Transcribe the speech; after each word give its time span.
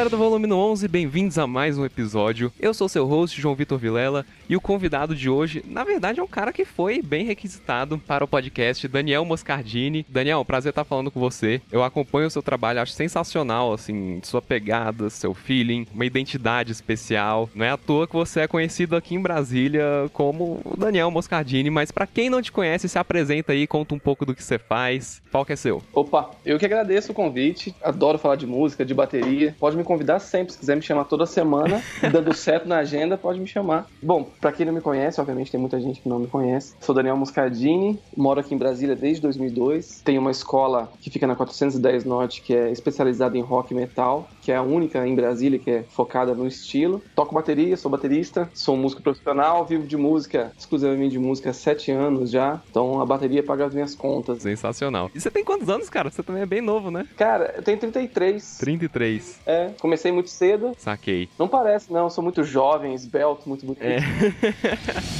Galera 0.00 0.16
do 0.16 0.16
Volume 0.16 0.50
11, 0.50 0.88
bem-vindos 0.88 1.36
a 1.36 1.46
mais 1.46 1.76
um 1.76 1.84
episódio. 1.84 2.50
Eu 2.58 2.72
sou 2.72 2.88
seu 2.88 3.04
host, 3.04 3.38
João 3.38 3.54
Vitor 3.54 3.78
Vilela, 3.78 4.24
e 4.48 4.56
o 4.56 4.60
convidado 4.60 5.14
de 5.14 5.28
hoje, 5.28 5.62
na 5.68 5.84
verdade, 5.84 6.20
é 6.20 6.22
um 6.22 6.26
cara 6.26 6.54
que 6.54 6.64
foi 6.64 7.02
bem 7.02 7.26
requisitado 7.26 7.98
para 7.98 8.24
o 8.24 8.26
podcast, 8.26 8.88
Daniel 8.88 9.26
Moscardini. 9.26 10.06
Daniel, 10.08 10.42
prazer 10.42 10.70
estar 10.70 10.84
falando 10.84 11.10
com 11.10 11.20
você. 11.20 11.60
Eu 11.70 11.84
acompanho 11.84 12.28
o 12.28 12.30
seu 12.30 12.42
trabalho, 12.42 12.80
acho 12.80 12.94
sensacional, 12.94 13.74
assim, 13.74 14.22
sua 14.22 14.40
pegada, 14.40 15.10
seu 15.10 15.34
feeling, 15.34 15.86
uma 15.92 16.06
identidade 16.06 16.72
especial. 16.72 17.50
Não 17.54 17.66
é 17.66 17.70
à 17.70 17.76
toa 17.76 18.06
que 18.06 18.14
você 18.14 18.40
é 18.40 18.48
conhecido 18.48 18.96
aqui 18.96 19.14
em 19.14 19.20
Brasília 19.20 20.08
como 20.14 20.62
Daniel 20.78 21.10
Moscardini, 21.10 21.68
mas 21.68 21.90
para 21.90 22.06
quem 22.06 22.30
não 22.30 22.40
te 22.40 22.50
conhece, 22.50 22.88
se 22.88 22.98
apresenta 22.98 23.52
aí, 23.52 23.66
conta 23.66 23.94
um 23.94 23.98
pouco 23.98 24.24
do 24.24 24.34
que 24.34 24.42
você 24.42 24.58
faz. 24.58 25.20
Qual 25.30 25.44
que 25.44 25.52
é 25.52 25.56
seu? 25.56 25.82
Opa, 25.92 26.30
eu 26.46 26.58
que 26.58 26.64
agradeço 26.64 27.12
o 27.12 27.14
convite. 27.14 27.74
Adoro 27.82 28.16
falar 28.16 28.36
de 28.36 28.46
música, 28.46 28.82
de 28.82 28.94
bateria. 28.94 29.54
Pode 29.60 29.76
me 29.76 29.89
convidar 29.90 30.20
sempre, 30.20 30.52
se 30.52 30.58
quiser 30.60 30.76
me 30.76 30.82
chamar 30.82 31.04
toda 31.04 31.26
semana, 31.26 31.82
dando 32.12 32.32
certo 32.32 32.68
na 32.68 32.78
agenda, 32.78 33.18
pode 33.18 33.40
me 33.40 33.46
chamar. 33.48 33.88
Bom, 34.00 34.30
para 34.40 34.52
quem 34.52 34.64
não 34.64 34.72
me 34.72 34.80
conhece, 34.80 35.20
obviamente 35.20 35.50
tem 35.50 35.58
muita 35.58 35.80
gente 35.80 36.00
que 36.00 36.08
não 36.08 36.20
me 36.20 36.28
conhece. 36.28 36.76
Sou 36.80 36.94
Daniel 36.94 37.16
Moscardini, 37.16 37.98
moro 38.16 38.38
aqui 38.38 38.54
em 38.54 38.58
Brasília 38.58 38.94
desde 38.94 39.20
2002. 39.22 40.02
Tenho 40.04 40.20
uma 40.20 40.30
escola 40.30 40.92
que 41.00 41.10
fica 41.10 41.26
na 41.26 41.34
410 41.34 42.04
Norte, 42.04 42.40
que 42.40 42.54
é 42.54 42.70
especializada 42.70 43.36
em 43.36 43.40
rock 43.40 43.72
e 43.72 43.76
metal, 43.76 44.28
que 44.50 44.54
é 44.54 44.56
a 44.56 44.62
única 44.62 45.06
em 45.06 45.14
Brasília 45.14 45.60
que 45.60 45.70
é 45.70 45.84
focada 45.84 46.34
no 46.34 46.44
estilo. 46.44 47.00
Toco 47.14 47.32
bateria, 47.32 47.76
sou 47.76 47.88
baterista, 47.88 48.50
sou 48.52 48.76
músico 48.76 49.00
profissional, 49.00 49.64
vivo 49.64 49.86
de 49.86 49.96
música, 49.96 50.50
exclusivamente 50.58 51.12
de 51.12 51.20
música 51.20 51.50
há 51.50 51.52
sete 51.52 51.92
anos 51.92 52.32
já. 52.32 52.60
Então 52.68 53.00
a 53.00 53.06
bateria 53.06 53.44
paga 53.44 53.66
as 53.66 53.72
minhas 53.72 53.94
contas. 53.94 54.42
Sensacional. 54.42 55.08
E 55.14 55.20
você 55.20 55.30
tem 55.30 55.44
quantos 55.44 55.68
anos, 55.68 55.88
cara? 55.88 56.10
Você 56.10 56.20
também 56.24 56.42
é 56.42 56.46
bem 56.46 56.60
novo, 56.60 56.90
né? 56.90 57.06
Cara, 57.16 57.54
eu 57.58 57.62
tenho 57.62 57.78
33. 57.78 58.58
33. 58.58 59.38
É, 59.46 59.70
comecei 59.80 60.10
muito 60.10 60.30
cedo. 60.30 60.72
Saquei. 60.76 61.28
Não 61.38 61.46
parece, 61.46 61.92
não. 61.92 62.10
Sou 62.10 62.24
muito 62.24 62.42
jovem, 62.42 62.92
esbelto, 62.92 63.48
muito 63.48 63.64
bonito. 63.64 63.84
É. 63.84 64.00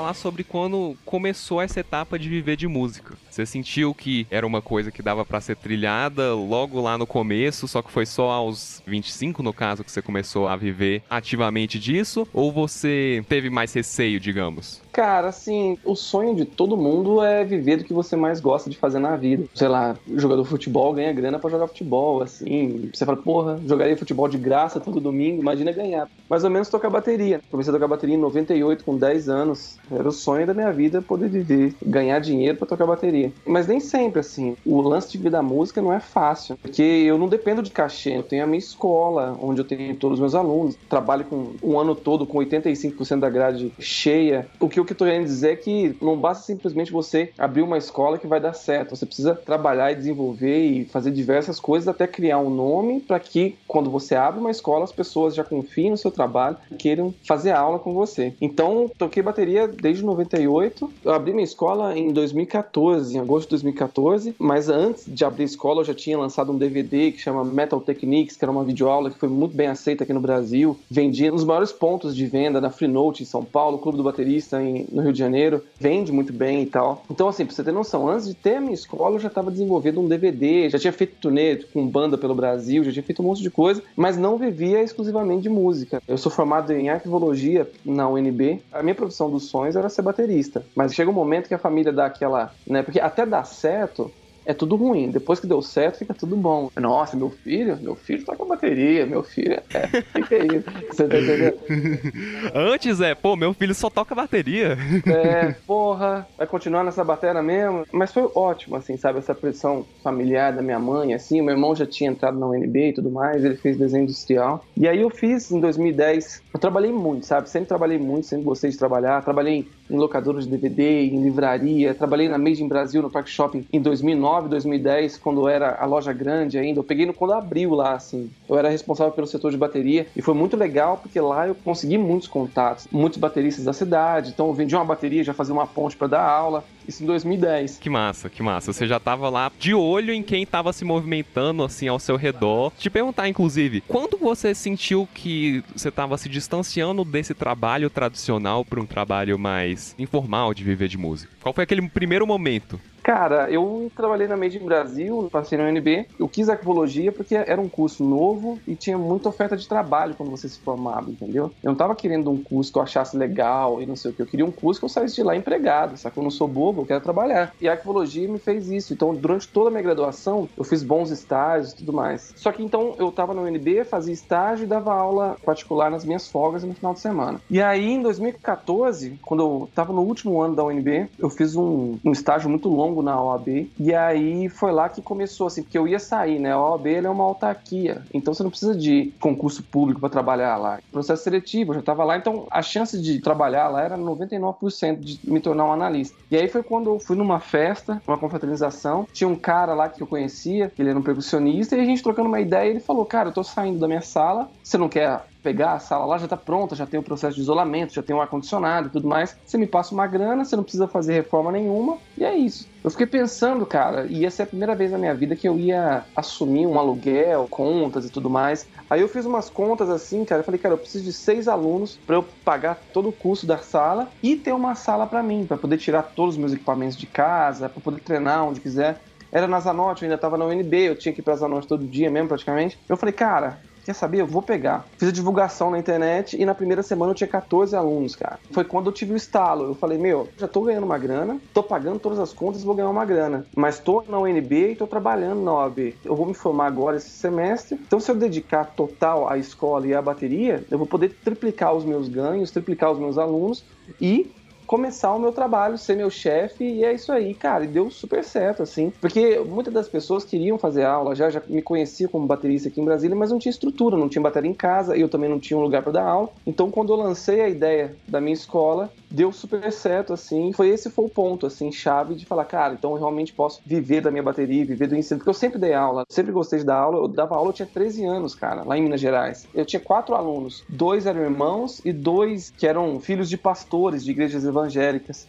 falar 0.00 0.14
sobre 0.14 0.42
quando 0.42 0.96
começou 1.04 1.60
essa 1.60 1.80
etapa 1.80 2.18
de 2.18 2.26
viver 2.26 2.56
de 2.56 2.66
música. 2.66 3.18
Você 3.28 3.44
sentiu 3.44 3.94
que 3.94 4.26
era 4.30 4.46
uma 4.46 4.62
coisa 4.62 4.90
que 4.90 5.02
dava 5.02 5.26
pra 5.26 5.42
ser 5.42 5.56
trilhada 5.56 6.34
logo 6.34 6.80
lá 6.80 6.96
no 6.96 7.06
começo, 7.06 7.68
só 7.68 7.82
que 7.82 7.90
foi 7.92 8.06
só 8.06 8.30
aos 8.30 8.82
25, 8.86 9.42
no 9.42 9.52
caso, 9.52 9.84
que 9.84 9.92
você 9.92 10.00
começou 10.00 10.48
a 10.48 10.56
viver 10.56 11.02
ativamente 11.10 11.78
disso? 11.78 12.26
Ou 12.32 12.50
você 12.50 13.22
teve 13.28 13.50
mais 13.50 13.74
receio, 13.74 14.18
digamos? 14.18 14.80
Cara, 14.92 15.28
assim, 15.28 15.78
o 15.84 15.94
sonho 15.94 16.34
de 16.34 16.44
todo 16.44 16.76
mundo 16.76 17.22
é 17.22 17.44
viver 17.44 17.76
do 17.76 17.84
que 17.84 17.92
você 17.92 18.16
mais 18.16 18.40
gosta 18.40 18.68
de 18.68 18.76
fazer 18.76 18.98
na 18.98 19.16
vida. 19.16 19.44
Sei 19.54 19.68
lá, 19.68 19.96
jogador 20.16 20.42
de 20.42 20.48
futebol 20.48 20.92
ganha 20.92 21.12
grana 21.12 21.38
pra 21.38 21.50
jogar 21.50 21.68
futebol, 21.68 22.22
assim. 22.22 22.90
Você 22.92 23.04
fala, 23.04 23.16
porra, 23.16 23.60
jogaria 23.66 23.96
futebol 23.96 24.28
de 24.28 24.38
graça 24.38 24.80
todo 24.80 25.00
domingo, 25.00 25.40
imagina 25.40 25.72
ganhar. 25.72 26.08
Mais 26.28 26.44
ou 26.44 26.50
menos 26.50 26.68
tocar 26.68 26.90
bateria. 26.90 27.40
Comecei 27.50 27.70
a 27.70 27.74
tocar 27.74 27.88
bateria 27.88 28.16
em 28.16 28.18
98, 28.18 28.84
com 28.84 28.96
10 28.96 29.28
anos. 29.28 29.78
Era 29.90 30.08
o 30.08 30.12
sonho 30.12 30.46
da 30.46 30.54
minha 30.54 30.72
vida 30.72 31.00
poder 31.00 31.28
viver, 31.28 31.74
ganhar 31.84 32.18
dinheiro 32.18 32.58
pra 32.58 32.66
tocar 32.66 32.86
bateria. 32.86 33.32
Mas 33.46 33.66
nem 33.66 33.80
sempre, 33.80 34.20
assim. 34.20 34.56
O 34.64 34.80
lance 34.80 35.12
de 35.12 35.18
vida 35.18 35.30
da 35.30 35.42
música 35.42 35.80
não 35.80 35.92
é 35.92 36.00
fácil, 36.00 36.56
porque 36.60 36.82
eu 36.82 37.16
não 37.16 37.28
dependo 37.28 37.62
de 37.62 37.70
cachê. 37.70 38.16
Eu 38.16 38.22
tenho 38.22 38.42
a 38.42 38.46
minha 38.46 38.58
escola, 38.58 39.38
onde 39.40 39.60
eu 39.60 39.64
tenho 39.64 39.94
todos 39.96 40.16
os 40.16 40.20
meus 40.20 40.34
alunos. 40.34 40.76
Trabalho 40.88 41.24
com 41.24 41.52
um 41.62 41.78
ano 41.78 41.94
todo 41.94 42.26
com 42.26 42.38
85% 42.38 43.20
da 43.20 43.30
grade 43.30 43.72
cheia. 43.78 44.48
O 44.58 44.68
que 44.68 44.79
o 44.80 44.84
que 44.84 44.92
eu 44.92 44.96
tô 44.96 45.04
querendo 45.04 45.24
dizer 45.24 45.52
é 45.52 45.56
que 45.56 45.96
não 46.00 46.16
basta 46.16 46.44
simplesmente 46.44 46.92
você 46.92 47.32
abrir 47.38 47.62
uma 47.62 47.78
escola 47.78 48.18
que 48.18 48.26
vai 48.26 48.40
dar 48.40 48.52
certo. 48.52 48.96
Você 48.96 49.06
precisa 49.06 49.34
trabalhar 49.34 49.92
e 49.92 49.96
desenvolver 49.96 50.58
e 50.58 50.84
fazer 50.86 51.10
diversas 51.10 51.58
coisas 51.60 51.88
até 51.88 52.06
criar 52.06 52.38
um 52.38 52.50
nome 52.50 53.00
para 53.00 53.20
que 53.20 53.56
quando 53.66 53.90
você 53.90 54.14
abre 54.14 54.40
uma 54.40 54.50
escola 54.50 54.84
as 54.84 54.92
pessoas 54.92 55.34
já 55.34 55.44
confiem 55.44 55.90
no 55.90 55.96
seu 55.96 56.10
trabalho 56.10 56.56
e 56.70 56.74
queiram 56.74 57.14
fazer 57.26 57.52
aula 57.52 57.78
com 57.78 57.92
você. 57.92 58.32
Então, 58.40 58.90
toquei 58.98 59.22
bateria 59.22 59.68
desde 59.68 60.04
98. 60.04 60.90
Eu 61.04 61.12
abri 61.12 61.32
minha 61.32 61.44
escola 61.44 61.96
em 61.96 62.12
2014, 62.12 63.16
em 63.16 63.20
agosto 63.20 63.46
de 63.46 63.50
2014, 63.50 64.34
mas 64.38 64.68
antes 64.68 65.04
de 65.06 65.24
abrir 65.24 65.42
a 65.42 65.46
escola 65.46 65.80
eu 65.80 65.84
já 65.84 65.94
tinha 65.94 66.18
lançado 66.18 66.52
um 66.52 66.58
DVD 66.58 67.12
que 67.12 67.18
chama 67.18 67.44
Metal 67.44 67.80
Techniques, 67.80 68.36
que 68.36 68.44
era 68.44 68.52
uma 68.52 68.64
videoaula 68.64 69.10
que 69.10 69.18
foi 69.18 69.28
muito 69.28 69.56
bem 69.56 69.66
aceita 69.68 70.04
aqui 70.04 70.12
no 70.12 70.20
Brasil. 70.20 70.78
Vendia 70.90 71.30
nos 71.30 71.44
maiores 71.44 71.72
pontos 71.72 72.14
de 72.14 72.26
venda 72.26 72.60
na 72.60 72.70
Freenote 72.70 73.22
em 73.22 73.26
São 73.26 73.44
Paulo, 73.44 73.78
Clube 73.78 73.98
do 73.98 74.04
Baterista 74.04 74.62
em, 74.62 74.69
no 74.90 75.02
Rio 75.02 75.12
de 75.12 75.18
Janeiro, 75.18 75.62
vende 75.78 76.12
muito 76.12 76.32
bem 76.32 76.62
e 76.62 76.66
tal. 76.66 77.04
Então, 77.10 77.28
assim, 77.28 77.44
pra 77.44 77.54
você 77.54 77.62
ter 77.62 77.72
noção, 77.72 78.08
antes 78.08 78.26
de 78.26 78.34
ter 78.34 78.56
a 78.56 78.60
minha 78.60 78.74
escola, 78.74 79.16
eu 79.16 79.20
já 79.20 79.28
estava 79.28 79.50
desenvolvendo 79.50 80.00
um 80.00 80.08
DVD, 80.08 80.68
já 80.68 80.78
tinha 80.78 80.92
feito 80.92 81.16
turnê 81.20 81.56
com 81.56 81.86
banda 81.86 82.16
pelo 82.16 82.34
Brasil, 82.34 82.84
já 82.84 82.92
tinha 82.92 83.02
feito 83.02 83.22
um 83.22 83.26
monte 83.26 83.42
de 83.42 83.50
coisa, 83.50 83.82
mas 83.96 84.16
não 84.16 84.36
vivia 84.36 84.82
exclusivamente 84.82 85.42
de 85.42 85.48
música. 85.48 86.02
Eu 86.06 86.18
sou 86.18 86.30
formado 86.30 86.72
em 86.72 86.88
arquivologia 86.88 87.68
na 87.84 88.08
UNB. 88.08 88.62
A 88.72 88.82
minha 88.82 88.94
profissão 88.94 89.30
dos 89.30 89.44
sonhos 89.44 89.76
era 89.76 89.88
ser 89.88 90.02
baterista, 90.02 90.64
mas 90.74 90.94
chega 90.94 91.10
um 91.10 91.14
momento 91.14 91.48
que 91.48 91.54
a 91.54 91.58
família 91.58 91.92
dá 91.92 92.06
aquela, 92.06 92.52
né? 92.66 92.82
Porque 92.82 93.00
até 93.00 93.26
dar 93.26 93.44
certo, 93.44 94.10
é 94.44 94.54
tudo 94.54 94.76
ruim. 94.76 95.10
Depois 95.10 95.40
que 95.40 95.46
deu 95.46 95.62
certo, 95.62 95.98
fica 95.98 96.14
tudo 96.14 96.36
bom. 96.36 96.70
Nossa, 96.78 97.16
meu 97.16 97.30
filho, 97.30 97.78
meu 97.80 97.94
filho 97.94 98.24
toca 98.24 98.44
bateria, 98.44 99.06
meu 99.06 99.22
filho. 99.22 99.60
É, 99.74 100.18
o 100.18 100.26
que 100.26 100.34
é 100.34 100.46
isso? 100.46 100.64
Você 100.90 101.08
tá 101.08 101.18
entendendo? 101.18 101.58
Antes 102.54 103.00
é, 103.00 103.14
pô, 103.14 103.36
meu 103.36 103.54
filho 103.54 103.74
só 103.74 103.90
toca 103.90 104.14
bateria. 104.14 104.76
É, 105.06 105.52
porra, 105.66 106.26
vai 106.36 106.46
continuar 106.46 106.84
nessa 106.84 107.04
bateria 107.04 107.42
mesmo. 107.42 107.84
Mas 107.92 108.12
foi 108.12 108.28
ótimo, 108.34 108.76
assim, 108.76 108.96
sabe? 108.96 109.18
Essa 109.18 109.34
pressão 109.34 109.84
familiar 110.02 110.52
da 110.52 110.62
minha 110.62 110.78
mãe, 110.78 111.14
assim. 111.14 111.40
O 111.40 111.44
meu 111.44 111.54
irmão 111.54 111.74
já 111.74 111.86
tinha 111.86 112.10
entrado 112.10 112.38
na 112.38 112.46
UNB 112.46 112.88
e 112.88 112.92
tudo 112.92 113.10
mais, 113.10 113.44
ele 113.44 113.56
fez 113.56 113.76
desenho 113.76 114.04
industrial. 114.04 114.64
E 114.76 114.88
aí 114.88 115.00
eu 115.00 115.10
fiz 115.10 115.50
em 115.50 115.60
2010. 115.60 116.42
Eu 116.52 116.60
trabalhei 116.60 116.92
muito, 116.92 117.26
sabe? 117.26 117.48
Sempre 117.48 117.68
trabalhei 117.68 117.98
muito, 117.98 118.26
sempre 118.26 118.44
gostei 118.44 118.70
de 118.70 118.78
trabalhar. 118.78 119.22
Trabalhei 119.22 119.68
em 119.90 119.96
locadora 119.96 120.40
de 120.40 120.48
DVD, 120.48 121.06
em 121.06 121.22
livraria. 121.22 121.94
Trabalhei 121.94 122.28
na 122.28 122.38
Made 122.38 122.62
in 122.62 122.68
Brasil, 122.68 123.02
no 123.02 123.10
Park 123.10 123.28
Shopping, 123.28 123.66
em 123.72 123.80
2009, 123.80 124.48
2010, 124.48 125.18
quando 125.18 125.48
era 125.48 125.76
a 125.80 125.86
loja 125.86 126.12
grande 126.12 126.58
ainda. 126.58 126.80
Eu 126.80 126.84
peguei 126.84 127.06
no 127.06 127.12
quando 127.12 127.32
abriu 127.32 127.74
lá, 127.74 127.94
assim. 127.94 128.30
Eu 128.48 128.56
era 128.56 128.68
responsável 128.68 129.12
pelo 129.12 129.26
setor 129.26 129.50
de 129.50 129.56
bateria 129.56 130.06
e 130.16 130.22
foi 130.22 130.34
muito 130.34 130.56
legal 130.56 130.98
porque 130.98 131.20
lá 131.20 131.48
eu 131.48 131.54
consegui 131.54 131.98
muitos 131.98 132.28
contatos, 132.28 132.86
muitos 132.90 133.18
bateristas 133.18 133.64
da 133.64 133.72
cidade. 133.72 134.30
Então 134.30 134.46
eu 134.46 134.54
vendia 134.54 134.78
uma 134.78 134.84
bateria, 134.84 135.24
já 135.24 135.34
fazia 135.34 135.54
uma 135.54 135.66
ponte 135.66 135.96
para 135.96 136.06
dar 136.06 136.22
aula. 136.22 136.64
Isso 136.86 137.02
em 137.02 137.06
2010. 137.06 137.78
Que 137.78 137.88
massa, 137.88 138.28
que 138.28 138.42
massa. 138.42 138.72
Você 138.72 138.86
já 138.86 138.98
tava 138.98 139.28
lá 139.28 139.52
de 139.58 139.74
olho 139.74 140.12
em 140.12 140.22
quem 140.22 140.44
tava 140.44 140.72
se 140.72 140.84
movimentando 140.84 141.62
assim 141.62 141.86
ao 141.86 141.98
seu 141.98 142.16
redor. 142.16 142.72
Te 142.76 142.90
perguntar, 142.90 143.28
inclusive, 143.28 143.82
quando 143.86 144.18
você 144.18 144.54
sentiu 144.54 145.08
que 145.14 145.62
você 145.74 145.90
tava 145.90 146.18
se 146.18 146.28
distanciando 146.28 147.04
desse 147.04 147.34
trabalho 147.34 147.88
tradicional 147.88 148.64
para 148.64 148.80
um 148.80 148.86
trabalho 148.86 149.38
mais 149.38 149.79
informal 149.98 150.54
de 150.54 150.64
viver 150.64 150.88
de 150.88 150.98
música? 150.98 151.32
Qual 151.40 151.54
foi 151.54 151.64
aquele 151.64 151.86
primeiro 151.88 152.26
momento? 152.26 152.80
Cara, 153.10 153.50
eu 153.50 153.90
trabalhei 153.96 154.28
na 154.28 154.36
Made 154.36 154.56
in 154.56 154.64
Brasil, 154.64 155.28
passei 155.32 155.58
na 155.58 155.64
UNB. 155.64 156.06
Eu 156.16 156.28
quis 156.28 156.48
arquivologia 156.48 157.10
porque 157.10 157.34
era 157.34 157.60
um 157.60 157.68
curso 157.68 158.04
novo 158.04 158.60
e 158.68 158.76
tinha 158.76 158.96
muita 158.96 159.28
oferta 159.28 159.56
de 159.56 159.66
trabalho 159.66 160.14
quando 160.14 160.30
você 160.30 160.48
se 160.48 160.60
formava, 160.60 161.10
entendeu? 161.10 161.50
Eu 161.60 161.70
não 161.70 161.74
tava 161.74 161.96
querendo 161.96 162.30
um 162.30 162.40
curso 162.40 162.70
que 162.70 162.78
eu 162.78 162.82
achasse 162.82 163.16
legal 163.16 163.82
e 163.82 163.86
não 163.86 163.96
sei 163.96 164.12
o 164.12 164.14
que. 164.14 164.22
Eu 164.22 164.26
queria 164.26 164.46
um 164.46 164.52
curso 164.52 164.78
que 164.78 164.84
eu 164.84 164.88
saísse 164.88 165.16
de 165.16 165.24
lá 165.24 165.34
empregado, 165.34 165.96
que 165.96 166.18
eu 166.18 166.22
não 166.22 166.30
sou 166.30 166.46
bobo, 166.46 166.82
eu 166.82 166.86
quero 166.86 167.00
trabalhar. 167.00 167.52
E 167.60 167.68
a 167.68 167.72
arquivologia 167.72 168.28
me 168.28 168.38
fez 168.38 168.70
isso. 168.70 168.92
Então, 168.92 169.12
durante 169.12 169.48
toda 169.48 169.70
a 169.70 169.70
minha 169.72 169.82
graduação, 169.82 170.48
eu 170.56 170.62
fiz 170.62 170.84
bons 170.84 171.10
estágios 171.10 171.72
e 171.72 171.78
tudo 171.78 171.92
mais. 171.92 172.32
Só 172.36 172.52
que 172.52 172.62
então 172.62 172.94
eu 172.96 173.10
tava 173.10 173.34
na 173.34 173.42
UNB, 173.42 173.82
fazia 173.86 174.14
estágio 174.14 174.66
e 174.66 174.68
dava 174.68 174.94
aula 174.94 175.36
particular 175.44 175.90
nas 175.90 176.04
minhas 176.04 176.28
folgas 176.28 176.62
no 176.62 176.74
final 176.74 176.94
de 176.94 177.00
semana. 177.00 177.40
E 177.50 177.60
aí, 177.60 177.90
em 177.90 178.02
2014, 178.02 179.18
quando 179.20 179.42
eu 179.42 179.68
tava 179.74 179.92
no 179.92 180.02
último 180.02 180.40
ano 180.40 180.54
da 180.54 180.62
UNB, 180.62 181.08
eu 181.18 181.28
fiz 181.28 181.56
um, 181.56 181.98
um 182.04 182.12
estágio 182.12 182.48
muito 182.48 182.68
longo 182.68 182.99
na 183.02 183.20
OAB. 183.20 183.70
E 183.78 183.94
aí 183.94 184.48
foi 184.48 184.72
lá 184.72 184.88
que 184.88 185.02
começou, 185.02 185.46
assim, 185.46 185.62
porque 185.62 185.78
eu 185.78 185.88
ia 185.88 185.98
sair, 185.98 186.38
né? 186.38 186.52
A 186.52 186.60
OAB 186.60 186.86
é 186.86 187.10
uma 187.10 187.24
autarquia, 187.24 188.02
então 188.12 188.34
você 188.34 188.42
não 188.42 188.50
precisa 188.50 188.74
de 188.74 189.12
concurso 189.20 189.62
público 189.62 190.00
para 190.00 190.08
trabalhar 190.08 190.56
lá. 190.56 190.78
Processo 190.90 191.24
seletivo, 191.24 191.70
eu 191.70 191.74
já 191.74 191.80
estava 191.80 192.04
lá, 192.04 192.16
então 192.16 192.46
a 192.50 192.62
chance 192.62 193.00
de 193.00 193.20
trabalhar 193.20 193.68
lá 193.68 193.82
era 193.82 193.96
99% 193.96 194.98
de 195.00 195.20
me 195.24 195.40
tornar 195.40 195.66
um 195.66 195.72
analista. 195.72 196.16
E 196.30 196.36
aí 196.36 196.48
foi 196.48 196.62
quando 196.62 196.90
eu 196.90 196.98
fui 196.98 197.16
numa 197.16 197.40
festa, 197.40 198.00
uma 198.06 198.18
confraternização, 198.18 199.06
tinha 199.12 199.28
um 199.28 199.36
cara 199.36 199.74
lá 199.74 199.88
que 199.88 200.02
eu 200.02 200.06
conhecia, 200.06 200.72
ele 200.78 200.90
era 200.90 200.98
um 200.98 201.02
percussionista, 201.02 201.76
e 201.76 201.80
a 201.80 201.84
gente 201.84 202.02
trocando 202.02 202.28
uma 202.28 202.40
ideia, 202.40 202.68
ele 202.70 202.80
falou: 202.80 203.04
Cara, 203.04 203.28
eu 203.28 203.32
tô 203.32 203.42
saindo 203.42 203.78
da 203.78 203.88
minha 203.88 204.00
sala, 204.00 204.50
você 204.62 204.78
não 204.78 204.88
quer 204.88 205.20
pegar 205.42 205.72
a 205.72 205.78
sala 205.78 206.04
lá, 206.04 206.18
já 206.18 206.28
tá 206.28 206.36
pronta, 206.36 206.74
já 206.74 206.86
tem 206.86 206.98
o 207.00 207.02
processo 207.02 207.36
de 207.36 207.42
isolamento, 207.42 207.94
já 207.94 208.02
tem 208.02 208.14
o 208.14 208.20
ar-condicionado 208.20 208.88
e 208.88 208.90
tudo 208.90 209.08
mais. 209.08 209.36
Você 209.44 209.58
me 209.58 209.66
passa 209.66 209.94
uma 209.94 210.06
grana, 210.06 210.44
você 210.44 210.56
não 210.56 210.62
precisa 210.62 210.88
fazer 210.88 211.14
reforma 211.14 211.50
nenhuma, 211.50 211.98
e 212.16 212.24
é 212.24 212.34
isso. 212.36 212.68
Eu 212.82 212.90
fiquei 212.90 213.06
pensando, 213.06 213.66
cara, 213.66 214.06
e 214.08 214.24
essa 214.24 214.42
é 214.42 214.44
a 214.44 214.48
primeira 214.48 214.74
vez 214.74 214.90
na 214.90 214.98
minha 214.98 215.14
vida 215.14 215.36
que 215.36 215.48
eu 215.48 215.58
ia 215.58 216.06
assumir 216.16 216.66
um 216.66 216.78
aluguel, 216.78 217.46
contas 217.50 218.06
e 218.06 218.10
tudo 218.10 218.30
mais. 218.30 218.68
Aí 218.88 219.00
eu 219.00 219.08
fiz 219.08 219.26
umas 219.26 219.50
contas 219.50 219.90
assim, 219.90 220.24
cara, 220.24 220.40
eu 220.40 220.44
falei, 220.44 220.58
cara, 220.58 220.74
eu 220.74 220.78
preciso 220.78 221.04
de 221.04 221.12
seis 221.12 221.46
alunos 221.46 222.00
para 222.06 222.16
eu 222.16 222.22
pagar 222.44 222.76
todo 222.92 223.10
o 223.10 223.12
custo 223.12 223.46
da 223.46 223.58
sala 223.58 224.10
e 224.22 224.36
ter 224.36 224.52
uma 224.52 224.74
sala 224.74 225.06
para 225.06 225.22
mim, 225.22 225.46
para 225.46 225.58
poder 225.58 225.76
tirar 225.76 226.02
todos 226.02 226.34
os 226.34 226.38
meus 226.38 226.52
equipamentos 226.52 226.96
de 226.96 227.06
casa, 227.06 227.68
para 227.68 227.82
poder 227.82 228.00
treinar 228.00 228.48
onde 228.48 228.60
quiser. 228.60 229.02
Era 229.32 229.46
na 229.46 229.60
Zanotti, 229.60 230.02
eu 230.02 230.10
ainda 230.10 230.18
tava 230.18 230.36
na 230.36 230.44
UNB, 230.44 230.74
eu 230.74 230.98
tinha 230.98 231.14
que 231.14 231.20
ir 231.20 231.24
pra 231.24 231.36
Zanotti 231.36 231.68
todo 231.68 231.86
dia 231.86 232.10
mesmo, 232.10 232.28
praticamente. 232.28 232.80
Eu 232.88 232.96
falei, 232.96 233.12
cara, 233.12 233.60
quer 233.90 233.94
saber? 233.94 234.20
Eu 234.20 234.26
vou 234.26 234.40
pegar. 234.40 234.86
Fiz 234.96 235.08
a 235.08 235.12
divulgação 235.12 235.70
na 235.70 235.78
internet 235.78 236.40
e 236.40 236.44
na 236.44 236.54
primeira 236.54 236.82
semana 236.82 237.10
eu 237.10 237.14
tinha 237.14 237.28
14 237.28 237.74
alunos, 237.74 238.14
cara. 238.14 238.38
Foi 238.52 238.64
quando 238.64 238.86
eu 238.86 238.92
tive 238.92 239.12
o 239.12 239.16
estalo. 239.16 239.64
Eu 239.64 239.74
falei, 239.74 239.98
meu, 239.98 240.28
já 240.36 240.46
tô 240.46 240.62
ganhando 240.62 240.84
uma 240.84 240.98
grana, 240.98 241.40
tô 241.52 241.62
pagando 241.62 241.98
todas 241.98 242.18
as 242.18 242.32
contas, 242.32 242.62
vou 242.62 242.74
ganhar 242.74 242.88
uma 242.88 243.04
grana. 243.04 243.44
Mas 243.56 243.80
tô 243.80 244.04
na 244.08 244.18
UNB 244.18 244.72
e 244.72 244.76
tô 244.76 244.86
trabalhando 244.86 245.42
na 245.42 245.52
OAB. 245.52 245.94
Eu 246.04 246.14
vou 246.14 246.26
me 246.26 246.34
formar 246.34 246.66
agora 246.66 246.96
esse 246.96 247.10
semestre. 247.10 247.78
Então, 247.84 247.98
se 247.98 248.10
eu 248.10 248.14
dedicar 248.14 248.64
total 248.64 249.28
à 249.28 249.36
escola 249.36 249.86
e 249.86 249.94
à 249.94 250.00
bateria, 250.00 250.64
eu 250.70 250.78
vou 250.78 250.86
poder 250.86 251.16
triplicar 251.24 251.74
os 251.74 251.84
meus 251.84 252.08
ganhos, 252.08 252.50
triplicar 252.50 252.92
os 252.92 252.98
meus 252.98 253.18
alunos 253.18 253.64
e 254.00 254.30
começar 254.70 255.12
o 255.12 255.18
meu 255.18 255.32
trabalho, 255.32 255.76
ser 255.76 255.96
meu 255.96 256.08
chefe, 256.08 256.62
e 256.62 256.84
é 256.84 256.92
isso 256.92 257.10
aí, 257.10 257.34
cara. 257.34 257.64
E 257.64 257.66
deu 257.66 257.90
super 257.90 258.22
certo, 258.22 258.62
assim. 258.62 258.92
Porque 259.00 259.40
muitas 259.40 259.74
das 259.74 259.88
pessoas 259.88 260.24
queriam 260.24 260.56
fazer 260.58 260.84
aula, 260.84 261.12
já, 261.12 261.28
já 261.28 261.42
me 261.48 261.60
conhecia 261.60 262.08
como 262.08 262.24
baterista 262.24 262.68
aqui 262.68 262.80
em 262.80 262.84
Brasília, 262.84 263.16
mas 263.16 263.32
não 263.32 263.38
tinha 263.40 263.50
estrutura, 263.50 263.96
não 263.96 264.08
tinha 264.08 264.22
bateria 264.22 264.48
em 264.48 264.54
casa, 264.54 264.96
eu 264.96 265.08
também 265.08 265.28
não 265.28 265.40
tinha 265.40 265.58
um 265.58 265.62
lugar 265.62 265.82
para 265.82 265.90
dar 265.90 266.04
aula. 266.04 266.28
Então, 266.46 266.70
quando 266.70 266.92
eu 266.92 266.96
lancei 266.96 267.40
a 267.40 267.48
ideia 267.48 267.96
da 268.06 268.20
minha 268.20 268.32
escola, 268.32 268.92
deu 269.10 269.32
super 269.32 269.72
certo, 269.72 270.12
assim. 270.12 270.52
Foi 270.52 270.68
esse 270.68 270.88
foi 270.88 271.06
o 271.06 271.08
ponto, 271.08 271.46
assim, 271.46 271.72
chave 271.72 272.14
de 272.14 272.24
falar, 272.24 272.44
cara, 272.44 272.74
então 272.74 272.92
eu 272.92 272.98
realmente 272.98 273.32
posso 273.32 273.60
viver 273.66 274.00
da 274.00 274.12
minha 274.12 274.22
bateria, 274.22 274.64
viver 274.64 274.86
do 274.86 274.94
ensino. 274.94 275.18
Porque 275.18 275.30
eu 275.30 275.34
sempre 275.34 275.58
dei 275.58 275.74
aula, 275.74 276.04
sempre 276.08 276.30
gostei 276.30 276.60
de 276.60 276.64
dar 276.64 276.76
aula. 276.76 276.98
Eu 276.98 277.08
dava 277.08 277.34
aula, 277.34 277.48
eu 277.48 277.54
tinha 277.54 277.66
13 277.66 278.04
anos, 278.04 278.36
cara, 278.36 278.62
lá 278.62 278.78
em 278.78 278.82
Minas 278.82 279.00
Gerais. 279.00 279.48
Eu 279.52 279.66
tinha 279.66 279.80
quatro 279.80 280.14
alunos, 280.14 280.62
dois 280.68 281.06
eram 281.06 281.22
irmãos 281.22 281.82
e 281.84 281.92
dois 281.92 282.50
que 282.56 282.68
eram 282.68 283.00
filhos 283.00 283.28
de 283.28 283.36
pastores 283.36 284.04
de 284.04 284.12
igrejas 284.12 284.44
evangélicas. 284.44 284.59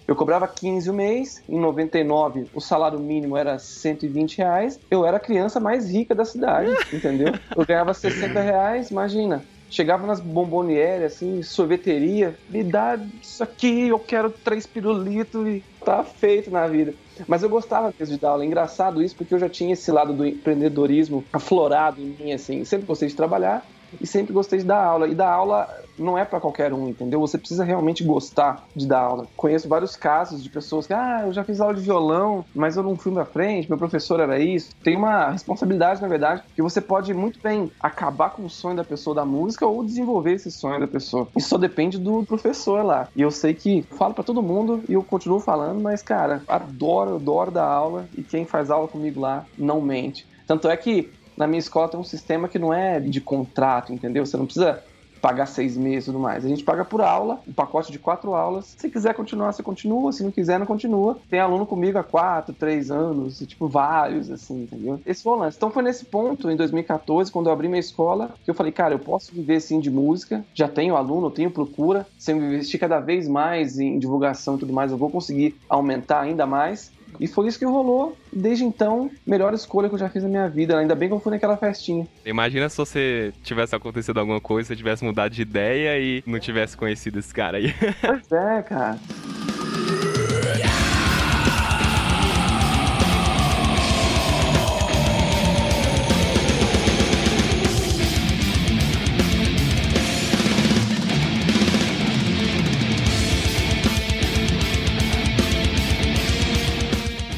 Eu 0.08 0.16
cobrava 0.16 0.48
15 0.48 0.90
o 0.90 0.94
mês, 0.94 1.44
em 1.48 1.60
99 1.60 2.48
o 2.54 2.60
salário 2.60 3.00
mínimo 3.00 3.38
era 3.38 3.58
120 3.58 4.38
reais. 4.38 4.80
Eu 4.90 5.06
era 5.06 5.18
a 5.18 5.20
criança 5.20 5.60
mais 5.60 5.90
rica 5.90 6.14
da 6.14 6.26
cidade, 6.26 6.72
entendeu? 6.92 7.34
Eu 7.56 7.66
ganhava 7.66 7.94
60 7.94 8.40
reais, 8.42 8.92
imagina 8.92 9.44
chegava 9.72 10.06
nas 10.06 10.20
bomboniere, 10.20 11.06
assim, 11.06 11.42
sorveteria, 11.42 12.38
me 12.50 12.62
dá 12.62 13.00
isso 13.22 13.42
aqui, 13.42 13.88
eu 13.88 13.98
quero 13.98 14.30
três 14.30 14.68
pirulitos 14.68 15.48
e 15.48 15.64
tá 15.84 16.04
feito 16.04 16.52
na 16.52 16.68
vida. 16.68 16.94
Mas 17.26 17.42
eu 17.42 17.50
gostava 17.50 17.94
mesmo 17.98 18.16
de 18.16 18.22
dar 18.22 18.32
aula. 18.32 18.46
Engraçado 18.46 19.02
isso, 19.02 19.16
porque 19.16 19.34
eu 19.34 19.40
já 19.40 19.48
tinha 19.48 19.74
esse 19.74 19.90
lado 19.92 20.12
do 20.14 20.26
empreendedorismo 20.26 21.24
aflorado 21.32 22.02
em 22.02 22.16
mim, 22.20 22.34
assim. 22.34 22.66
Sempre 22.66 22.86
gostei 22.86 23.08
de 23.08 23.16
trabalhar 23.16 23.66
e 24.00 24.08
sempre 24.08 24.34
gostei 24.34 24.60
de 24.60 24.66
dar 24.66 24.84
aula. 24.84 25.08
E 25.08 25.16
dar 25.16 25.32
aula 25.32 25.68
não 25.98 26.18
é 26.18 26.26
para 26.26 26.40
qualquer 26.40 26.74
um, 26.74 26.88
entendeu? 26.88 27.20
Você 27.20 27.38
precisa 27.38 27.64
realmente 27.64 28.04
gostar 28.04 28.66
de 28.76 28.88
dar 28.88 29.00
aula. 29.00 29.28
Conheço 29.36 29.68
vários 29.68 29.96
casos 29.96 30.44
de 30.44 30.50
pessoas 30.50 30.88
que, 30.88 30.94
ah, 30.94 31.24
eu 31.26 31.34
já 31.34 31.44
fiz 31.44 31.62
aula 31.62 31.74
de 31.74 31.82
violão, 31.82 32.44
mas 32.54 32.78
eu 32.78 32.84
não 32.84 32.96
fui 32.96 33.12
pra 33.12 33.26
frente, 33.26 33.70
meu 33.70 33.78
professor 33.78 34.20
era 34.20 34.40
isso. 34.40 34.72
Tem 34.84 34.96
uma 34.96 35.32
responsabilidade, 35.32 36.02
na 36.02 36.08
verdade, 36.08 36.44
que 36.56 36.62
você 36.62 36.82
pode 36.82 37.14
muito 37.14 37.40
bem 37.42 37.72
acabar 37.80 38.32
com 38.32 38.44
o 38.44 38.50
sonho 38.50 38.76
da 38.76 38.84
pessoa 38.84 39.16
da 39.16 39.26
música 39.26 39.66
ou 39.66 39.84
desenvolver 39.84 40.34
esse 40.34 40.52
sonho 40.52 40.80
da 40.80 40.88
pessoa. 40.88 41.28
Isso 41.36 41.50
só 41.50 41.58
depende 41.58 41.98
do 41.98 42.24
professor 42.26 42.84
lá. 42.84 43.08
E 43.16 43.22
eu 43.22 43.32
sei 43.32 43.54
que 43.54 43.84
falo 43.98 44.14
para 44.14 44.24
todo 44.24 44.42
mundo 44.42 44.84
e 44.88 44.94
eu 44.94 45.04
continuo 45.04 45.40
falando, 45.40 45.82
mas, 45.82 46.02
cara, 46.02 46.42
adoro, 46.48 47.16
adoro 47.16 47.52
dar 47.52 47.66
aula 47.66 48.08
e 48.18 48.24
quem 48.24 48.46
faz 48.46 48.72
aula 48.72 48.88
comigo 48.88 49.20
lá 49.20 49.46
não 49.58 49.82
mente. 49.82 50.28
Tanto 50.48 50.68
é 50.68 50.76
que 50.76 51.10
na 51.38 51.48
minha 51.48 51.60
escola 51.60 51.90
tem 51.90 52.00
um 52.00 52.04
sistema 52.04 52.48
que 52.48 52.60
não 52.60 52.74
é 52.74 53.00
de 53.00 53.22
contrato, 53.22 53.94
entendeu? 53.94 54.26
Você 54.26 54.38
não 54.38 54.46
precisa 54.46 54.84
pagar 55.22 55.46
seis 55.46 55.78
meses 55.78 56.04
e 56.04 56.06
tudo 56.08 56.20
mais. 56.20 56.44
A 56.44 56.48
gente 56.48 56.64
paga 56.64 56.84
por 56.84 57.00
aula, 57.00 57.40
um 57.48 57.54
pacote 57.54 57.92
de 57.92 58.00
quatro 58.00 58.34
aulas. 58.34 58.74
Se 58.78 58.90
quiser 58.90 59.14
continuar, 59.14 59.54
você 59.54 59.62
continua. 59.62 60.12
Se 60.12 60.24
não 60.24 60.32
quiser, 60.32 60.60
não 60.60 60.66
continua. 60.66 61.20
Tem 61.30 61.40
aluno 61.40 61.66
comigo 61.66 61.98
há 61.98 62.04
quatro, 62.04 62.54
três 62.54 62.90
anos, 62.90 63.40
tipo, 63.40 63.68
vários, 63.68 64.32
assim, 64.32 64.64
entendeu? 64.64 65.00
Esse 65.06 65.22
foi 65.22 65.34
o 65.34 65.36
lance. 65.36 65.58
Então 65.58 65.70
foi 65.70 65.84
nesse 65.84 66.06
ponto, 66.06 66.50
em 66.50 66.56
2014, 66.56 67.32
quando 67.32 67.48
eu 67.48 67.54
abri 67.54 67.68
minha 67.68 67.80
escola, 67.80 68.34
que 68.44 68.50
eu 68.50 68.56
falei, 68.56 68.72
cara, 68.72 68.96
eu 68.96 69.00
posso 69.00 69.34
viver 69.34 69.60
sim 69.60 69.80
de 69.80 69.92
música. 69.92 70.44
Já 70.56 70.68
tenho 70.68 70.96
aluno, 70.96 71.30
tenho 71.30 71.52
procura. 71.52 72.08
Se 72.18 72.32
eu 72.32 72.38
investir 72.38 72.80
cada 72.80 73.00
vez 73.00 73.28
mais 73.28 73.78
em 73.78 74.00
divulgação 74.00 74.56
e 74.56 74.60
tudo 74.60 74.74
mais, 74.74 74.92
eu 74.92 74.98
vou 74.98 75.10
conseguir 75.10 75.56
aumentar 75.70 76.22
ainda 76.22 76.48
mais. 76.48 76.92
E 77.20 77.28
foi 77.28 77.48
isso 77.48 77.60
que 77.60 77.66
rolou. 77.66 78.18
Desde 78.32 78.64
então, 78.64 79.10
melhor 79.26 79.54
escolha 79.54 79.90
que 79.90 79.96
eu 79.96 80.00
já 80.00 80.10
fiz 80.10 80.24
na 80.24 80.30
minha 80.30 80.50
vida. 80.50 80.78
Ainda 80.78 80.96
bem 80.96 81.10
que 81.10 81.16
eu 81.16 81.20
fui 81.20 81.32
naquela 81.32 81.58
festinha. 81.58 82.08
Imagina 82.26 82.70
se 82.70 82.78
você 82.78 83.34
tivesse 83.44 83.76
acontecido 83.76 84.20
alguma 84.20 84.42
coisa, 84.42 84.68
você 84.68 84.76
tivesse 84.76 85.04
mudado 85.04 85.32
de 85.32 85.42
ideia 85.42 86.00
e 86.00 86.24
não 86.26 86.40
tivesse 86.40 86.76
conhecido 86.76 87.20
esse 87.20 87.34
cara 87.34 87.58
aí. 87.58 87.74
Pois 88.02 88.32
é, 88.32 88.62
cara. 88.64 89.00